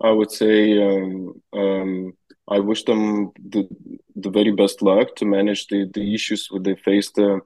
I 0.00 0.10
would 0.10 0.30
say 0.30 0.80
um, 0.80 1.42
um, 1.52 2.12
I 2.48 2.58
wish 2.58 2.84
them 2.84 3.32
the, 3.36 3.68
the 4.16 4.30
very 4.30 4.52
best 4.52 4.82
luck 4.82 5.16
to 5.16 5.24
manage 5.24 5.66
the, 5.68 5.90
the 5.92 6.14
issues 6.14 6.48
they 6.60 6.76
faced 6.76 7.18
uh, 7.18 7.40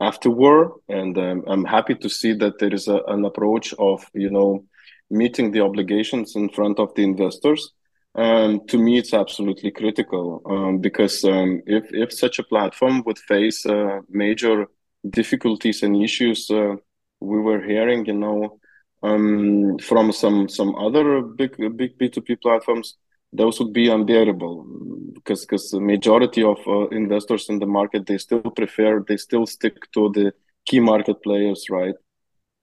after 0.00 0.30
war. 0.30 0.76
And 0.88 1.16
um, 1.18 1.44
I'm 1.46 1.64
happy 1.64 1.94
to 1.96 2.08
see 2.08 2.32
that 2.34 2.58
there 2.58 2.74
is 2.74 2.88
a, 2.88 3.02
an 3.08 3.24
approach 3.24 3.74
of, 3.78 4.04
you 4.14 4.30
know, 4.30 4.64
meeting 5.10 5.50
the 5.50 5.60
obligations 5.60 6.36
in 6.36 6.48
front 6.48 6.78
of 6.78 6.94
the 6.94 7.02
investors. 7.02 7.72
Um, 8.14 8.66
to 8.68 8.78
me, 8.78 8.98
it's 8.98 9.14
absolutely 9.14 9.70
critical 9.70 10.42
um, 10.46 10.78
because 10.78 11.24
um, 11.24 11.62
if, 11.66 11.84
if 11.92 12.12
such 12.12 12.38
a 12.38 12.44
platform 12.44 13.02
would 13.06 13.18
face 13.18 13.64
uh, 13.64 14.00
major 14.08 14.66
difficulties 15.08 15.82
and 15.82 16.02
issues, 16.02 16.50
uh, 16.50 16.76
we 17.20 17.38
were 17.40 17.62
hearing, 17.62 18.06
you 18.06 18.14
know, 18.14 18.58
um, 19.02 19.78
from 19.78 20.10
some 20.12 20.48
some 20.48 20.74
other 20.74 21.20
big 21.22 21.56
big 21.76 21.98
P2P 21.98 22.40
platforms, 22.40 22.96
those 23.32 23.58
would 23.58 23.72
be 23.72 23.88
unbearable 23.88 24.66
because 25.14 25.44
because 25.44 25.70
the 25.70 25.80
majority 25.80 26.42
of 26.42 26.58
uh, 26.66 26.88
investors 26.88 27.48
in 27.48 27.58
the 27.58 27.66
market 27.66 28.06
they 28.06 28.18
still 28.18 28.40
prefer 28.40 29.04
they 29.06 29.16
still 29.16 29.46
stick 29.46 29.74
to 29.92 30.10
the 30.14 30.32
key 30.64 30.80
market 30.80 31.22
players 31.22 31.66
right 31.70 31.94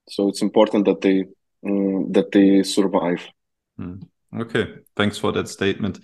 so 0.09 0.27
it's 0.29 0.41
important 0.41 0.85
that 0.85 1.01
they 1.01 1.25
um, 1.65 2.11
that 2.11 2.31
they 2.31 2.63
survive 2.63 3.27
mm. 3.79 4.01
okay 4.39 4.75
thanks 4.95 5.17
for 5.17 5.31
that 5.31 5.47
statement 5.47 5.99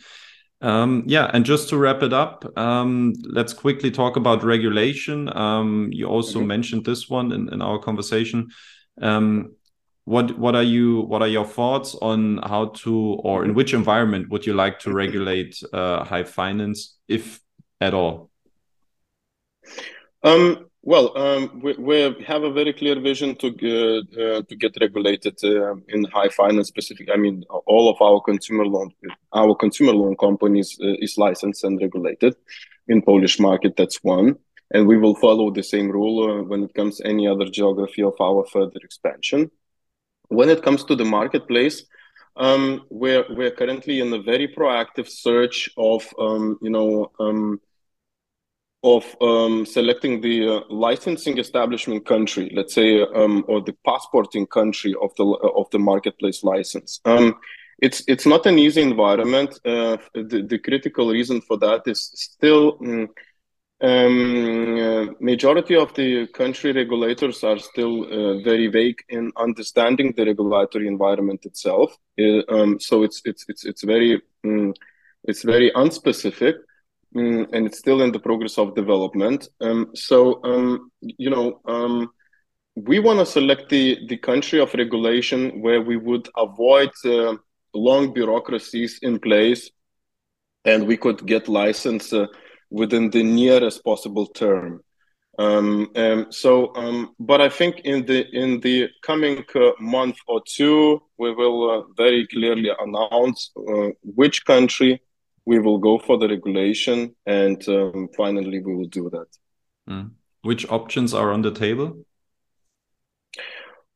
um, 0.63 1.03
yeah, 1.07 1.29
and 1.33 1.43
just 1.43 1.69
to 1.69 1.77
wrap 1.77 2.03
it 2.03 2.13
up, 2.13 2.45
um, 2.55 3.13
let's 3.23 3.51
quickly 3.51 3.89
talk 3.89 4.15
about 4.15 4.43
regulation. 4.43 5.35
Um, 5.35 5.89
you 5.91 6.07
also 6.07 6.37
mm 6.37 6.43
-hmm. 6.43 6.47
mentioned 6.47 6.85
this 6.85 7.09
one 7.09 7.35
in, 7.35 7.49
in 7.51 7.61
our 7.61 7.79
conversation. 7.79 8.51
What 10.05 10.37
what 10.37 10.55
are 10.55 10.63
you 10.63 11.01
what 11.01 11.21
are 11.21 11.27
your 11.27 11.45
thoughts 11.45 11.95
on 12.01 12.39
how 12.43 12.65
to 12.83 12.93
or 13.23 13.45
in 13.45 13.53
which 13.53 13.73
environment 13.73 14.29
would 14.29 14.45
you 14.45 14.53
like 14.53 14.79
to 14.79 14.91
regulate 14.91 15.61
uh, 15.73 16.03
hive 16.03 16.29
finance 16.29 16.97
if 17.07 17.39
at 17.79 17.93
all 17.93 18.31
um, 20.23 20.71
Well, 20.83 21.15
um, 21.15 21.61
we, 21.61 21.73
we, 21.73 22.23
have 22.25 22.41
a 22.41 22.51
very 22.51 22.73
clear 22.73 22.99
vision 22.99 23.35
to 23.35 23.47
uh, 23.49 24.21
uh, 24.21 24.41
to 24.41 24.55
get 24.55 24.75
regulated 24.81 25.37
uh, 25.43 25.75
in 25.89 26.05
hive 26.05 26.33
finance 26.33 26.69
specific. 26.69 27.07
I 27.13 27.17
mean, 27.17 27.43
all 27.67 27.87
of 27.87 28.01
our 28.01 28.19
consumer 28.19 28.65
loan, 28.65 28.89
our 29.31 29.53
consumer 29.53 29.93
loan 29.93 30.15
companies 30.15 30.79
uh, 30.81 30.95
is 30.99 31.19
licensed 31.19 31.63
and 31.63 31.79
regulated 31.79 32.35
in 32.87 33.03
Polish 33.03 33.39
market. 33.39 33.75
That's 33.77 34.03
one, 34.03 34.37
and 34.71 34.87
we 34.87 34.97
will 34.97 35.13
follow 35.13 35.51
the 35.51 35.61
same 35.61 35.91
rule 35.91 36.17
uh, 36.23 36.43
when 36.43 36.63
it 36.63 36.73
comes 36.73 36.99
any 37.01 37.27
other 37.27 37.45
geography 37.45 38.01
of 38.01 38.19
our 38.19 38.43
further 38.47 38.79
expansion. 38.83 39.51
When 40.31 40.49
it 40.49 40.63
comes 40.63 40.85
to 40.85 40.95
the 40.95 41.03
marketplace, 41.03 41.83
um, 42.37 42.85
we're 42.89 43.25
we're 43.29 43.51
currently 43.51 43.99
in 43.99 44.13
a 44.13 44.21
very 44.21 44.47
proactive 44.47 45.09
search 45.09 45.69
of 45.77 46.07
um, 46.17 46.57
you 46.61 46.69
know 46.69 47.11
um, 47.19 47.59
of 48.81 49.03
um, 49.19 49.65
selecting 49.65 50.21
the 50.21 50.47
uh, 50.47 50.61
licensing 50.69 51.37
establishment 51.37 52.05
country, 52.05 52.49
let's 52.55 52.73
say, 52.73 53.01
um, 53.01 53.43
or 53.49 53.61
the 53.61 53.75
passporting 53.85 54.47
country 54.47 54.95
of 55.01 55.13
the 55.17 55.25
of 55.25 55.69
the 55.71 55.79
marketplace 55.79 56.45
license. 56.45 57.01
Um, 57.03 57.35
it's 57.79 58.01
it's 58.07 58.25
not 58.25 58.45
an 58.45 58.57
easy 58.57 58.81
environment. 58.81 59.59
Uh, 59.65 59.97
the, 60.13 60.45
the 60.47 60.59
critical 60.59 61.09
reason 61.09 61.41
for 61.41 61.57
that 61.57 61.81
is 61.87 62.11
still. 62.15 62.77
Mm, 62.77 63.09
um, 63.81 64.77
uh, 64.79 65.05
majority 65.19 65.75
of 65.75 65.93
the 65.95 66.27
country 66.27 66.71
regulators 66.71 67.43
are 67.43 67.57
still 67.57 68.03
uh, 68.03 68.41
very 68.43 68.67
vague 68.67 68.99
in 69.09 69.31
understanding 69.37 70.13
the 70.15 70.25
regulatory 70.25 70.87
environment 70.87 71.45
itself. 71.45 71.97
Uh, 72.19 72.41
um, 72.49 72.79
so 72.79 73.01
it's 73.03 73.21
it's 73.25 73.45
it's 73.49 73.65
it's 73.65 73.83
very 73.83 74.21
um, 74.45 74.73
it's 75.23 75.43
very 75.43 75.71
unspecific, 75.71 76.55
mm, 77.15 77.47
and 77.53 77.65
it's 77.65 77.79
still 77.79 78.01
in 78.01 78.11
the 78.11 78.19
progress 78.19 78.59
of 78.59 78.75
development. 78.75 79.49
Um, 79.59 79.91
so 79.95 80.43
um, 80.43 80.91
you 81.01 81.31
know 81.31 81.59
um, 81.65 82.11
we 82.75 82.99
want 82.99 83.19
to 83.19 83.25
select 83.25 83.69
the 83.69 83.97
the 84.07 84.17
country 84.17 84.59
of 84.59 84.73
regulation 84.75 85.59
where 85.61 85.81
we 85.81 85.97
would 85.97 86.29
avoid 86.37 86.91
uh, 87.03 87.35
long 87.73 88.13
bureaucracies 88.13 88.99
in 89.01 89.19
place, 89.19 89.71
and 90.65 90.85
we 90.85 90.97
could 90.97 91.25
get 91.25 91.47
license 91.47 92.13
uh, 92.13 92.27
within 92.71 93.11
the 93.11 93.21
nearest 93.21 93.83
possible 93.83 94.25
term. 94.25 94.81
Um, 95.37 95.91
um, 95.95 96.27
so, 96.29 96.75
um, 96.75 97.15
but 97.19 97.41
I 97.41 97.49
think 97.49 97.81
in 97.83 98.05
the 98.05 98.27
in 98.33 98.59
the 98.59 98.89
coming 99.01 99.43
uh, 99.55 99.71
month 99.79 100.17
or 100.27 100.41
two, 100.45 101.01
we 101.17 101.33
will 101.33 101.69
uh, 101.69 101.83
very 101.95 102.27
clearly 102.27 102.69
announce 102.79 103.51
uh, 103.57 103.89
which 104.03 104.45
country 104.45 105.01
we 105.45 105.59
will 105.59 105.77
go 105.77 105.99
for 105.99 106.17
the 106.17 106.27
regulation, 106.27 107.15
and 107.25 107.67
um, 107.69 108.09
finally 108.15 108.59
we 108.59 108.75
will 108.75 108.87
do 108.87 109.09
that. 109.09 109.27
Mm. 109.89 110.11
Which 110.41 110.69
options 110.69 111.13
are 111.13 111.31
on 111.31 111.41
the 111.41 111.51
table? 111.51 112.05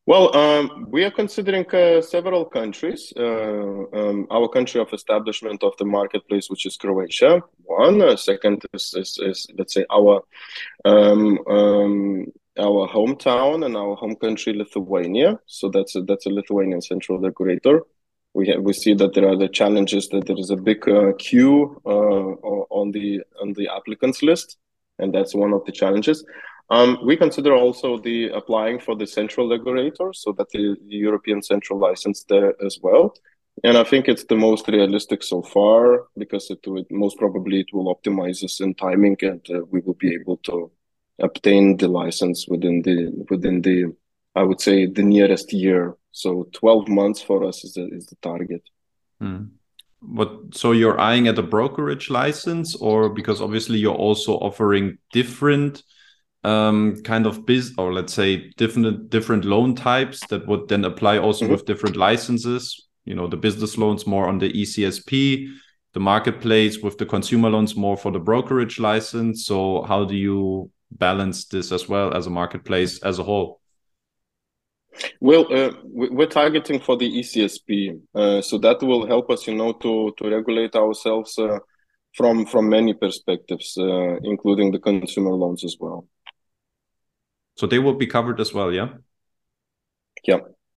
Well, 0.06 0.36
um, 0.36 0.86
we 0.88 1.02
are 1.02 1.10
considering 1.10 1.66
uh, 1.74 2.00
several 2.00 2.44
countries. 2.44 3.12
Uh, 3.16 3.86
um, 3.92 4.28
our 4.30 4.46
country 4.46 4.80
of 4.80 4.92
establishment 4.92 5.64
of 5.64 5.76
the 5.78 5.84
marketplace, 5.84 6.48
which 6.48 6.64
is 6.64 6.76
Croatia, 6.76 7.42
one. 7.64 8.00
Uh, 8.00 8.14
second 8.14 8.64
is, 8.72 8.94
is, 8.96 9.18
is, 9.20 9.48
let's 9.58 9.74
say, 9.74 9.84
our 9.90 10.22
um, 10.84 11.40
um 11.48 12.26
our 12.58 12.88
hometown 12.88 13.66
and 13.66 13.76
our 13.76 13.96
home 13.96 14.14
country, 14.14 14.52
Lithuania. 14.52 15.40
So 15.46 15.68
that's 15.70 15.96
a, 15.96 16.02
that's 16.02 16.26
a 16.26 16.30
Lithuanian 16.30 16.80
central 16.80 17.18
regulator. 17.18 17.82
We 18.32 18.46
have, 18.48 18.62
we 18.62 18.74
see 18.74 18.94
that 18.94 19.12
there 19.12 19.28
are 19.28 19.36
the 19.36 19.48
challenges 19.48 20.08
that 20.08 20.26
there 20.26 20.38
is 20.38 20.50
a 20.50 20.56
big 20.56 20.88
uh, 20.88 21.14
queue 21.18 21.82
uh, 21.84 21.90
on 22.70 22.92
the 22.92 23.22
on 23.42 23.54
the 23.54 23.68
applicants 23.76 24.22
list, 24.22 24.56
and 25.00 25.12
that's 25.12 25.34
one 25.34 25.52
of 25.52 25.64
the 25.64 25.72
challenges. 25.72 26.24
Um, 26.68 26.98
we 27.04 27.16
consider 27.16 27.54
also 27.54 27.98
the 27.98 28.30
applying 28.30 28.80
for 28.80 28.96
the 28.96 29.06
central 29.06 29.48
regulator, 29.48 30.12
so 30.12 30.32
that 30.32 30.48
the, 30.50 30.76
the 30.88 30.96
European 30.96 31.42
central 31.42 31.78
license 31.78 32.24
there 32.24 32.54
as 32.64 32.78
well. 32.82 33.14
And 33.64 33.78
I 33.78 33.84
think 33.84 34.08
it's 34.08 34.24
the 34.24 34.36
most 34.36 34.68
realistic 34.68 35.22
so 35.22 35.42
far 35.42 36.06
because 36.18 36.50
it 36.50 36.58
would 36.66 36.90
most 36.90 37.18
probably 37.18 37.60
it 37.60 37.72
will 37.72 37.94
optimize 37.94 38.42
us 38.42 38.60
in 38.60 38.74
timing, 38.74 39.16
and 39.22 39.46
uh, 39.48 39.64
we 39.70 39.80
will 39.80 39.94
be 39.94 40.14
able 40.14 40.38
to 40.38 40.70
obtain 41.20 41.76
the 41.76 41.88
license 41.88 42.46
within 42.48 42.82
the 42.82 43.12
within 43.30 43.62
the 43.62 43.94
I 44.34 44.42
would 44.42 44.60
say 44.60 44.86
the 44.86 45.02
nearest 45.02 45.52
year. 45.52 45.96
So 46.12 46.48
12 46.52 46.88
months 46.88 47.22
for 47.22 47.44
us 47.44 47.64
is 47.64 47.74
the, 47.74 47.88
is 47.88 48.06
the 48.06 48.16
target. 48.16 48.62
Hmm. 49.20 49.44
What 50.00 50.54
so 50.54 50.72
you're 50.72 51.00
eyeing 51.00 51.26
at 51.26 51.38
a 51.38 51.42
brokerage 51.42 52.10
license, 52.10 52.76
or 52.76 53.08
because 53.08 53.40
obviously 53.40 53.78
you're 53.78 53.94
also 53.94 54.34
offering 54.34 54.98
different 55.12 55.82
um, 56.46 57.02
kind 57.02 57.26
of 57.26 57.44
biz 57.44 57.74
or 57.76 57.92
let's 57.92 58.14
say 58.14 58.50
different 58.56 59.10
different 59.10 59.44
loan 59.44 59.74
types 59.74 60.20
that 60.28 60.46
would 60.46 60.68
then 60.68 60.84
apply 60.84 61.18
also 61.18 61.44
mm 61.44 61.48
-hmm. 61.48 61.54
with 61.56 61.66
different 61.66 61.96
licenses 61.96 62.88
you 63.04 63.14
know 63.14 63.28
the 63.28 63.36
business 63.36 63.76
loans 63.76 64.06
more 64.06 64.28
on 64.28 64.38
the 64.38 64.50
ecsp 64.60 65.10
the 65.92 66.00
marketplace 66.00 66.78
with 66.82 66.96
the 66.96 67.06
consumer 67.06 67.50
loans 67.50 67.74
more 67.74 67.96
for 67.96 68.12
the 68.12 68.18
brokerage 68.18 68.78
license 68.78 69.44
so 69.44 69.82
how 69.82 70.04
do 70.04 70.14
you 70.14 70.70
balance 70.90 71.48
this 71.48 71.72
as 71.72 71.88
well 71.88 72.14
as 72.14 72.26
a 72.26 72.30
marketplace 72.30 73.00
as 73.02 73.18
a 73.18 73.22
whole 73.22 73.60
well, 75.20 75.44
uh, 75.52 75.72
we're 75.84 76.26
targeting 76.42 76.80
for 76.80 76.96
the 76.96 77.08
ECSP, 77.20 78.00
uh, 78.14 78.40
so 78.40 78.56
that 78.58 78.82
will 78.82 79.06
help 79.06 79.30
us, 79.30 79.46
you 79.46 79.54
know, 79.54 79.72
to 79.72 80.12
to 80.16 80.30
regulate 80.36 80.74
ourselves 80.74 81.38
uh, 81.38 81.58
from 82.16 82.46
from 82.46 82.68
many 82.68 82.94
perspectives, 82.94 83.76
uh, 83.78 84.16
including 84.22 84.72
the 84.72 84.78
consumer 84.78 85.34
loans 85.42 85.64
as 85.64 85.76
well. 85.78 86.08
So 87.56 87.66
they 87.66 87.78
will 87.78 87.94
be 87.94 88.06
covered 88.06 88.40
as 88.40 88.54
well, 88.54 88.72
yeah? 88.72 88.88
Yeah. 90.24 90.55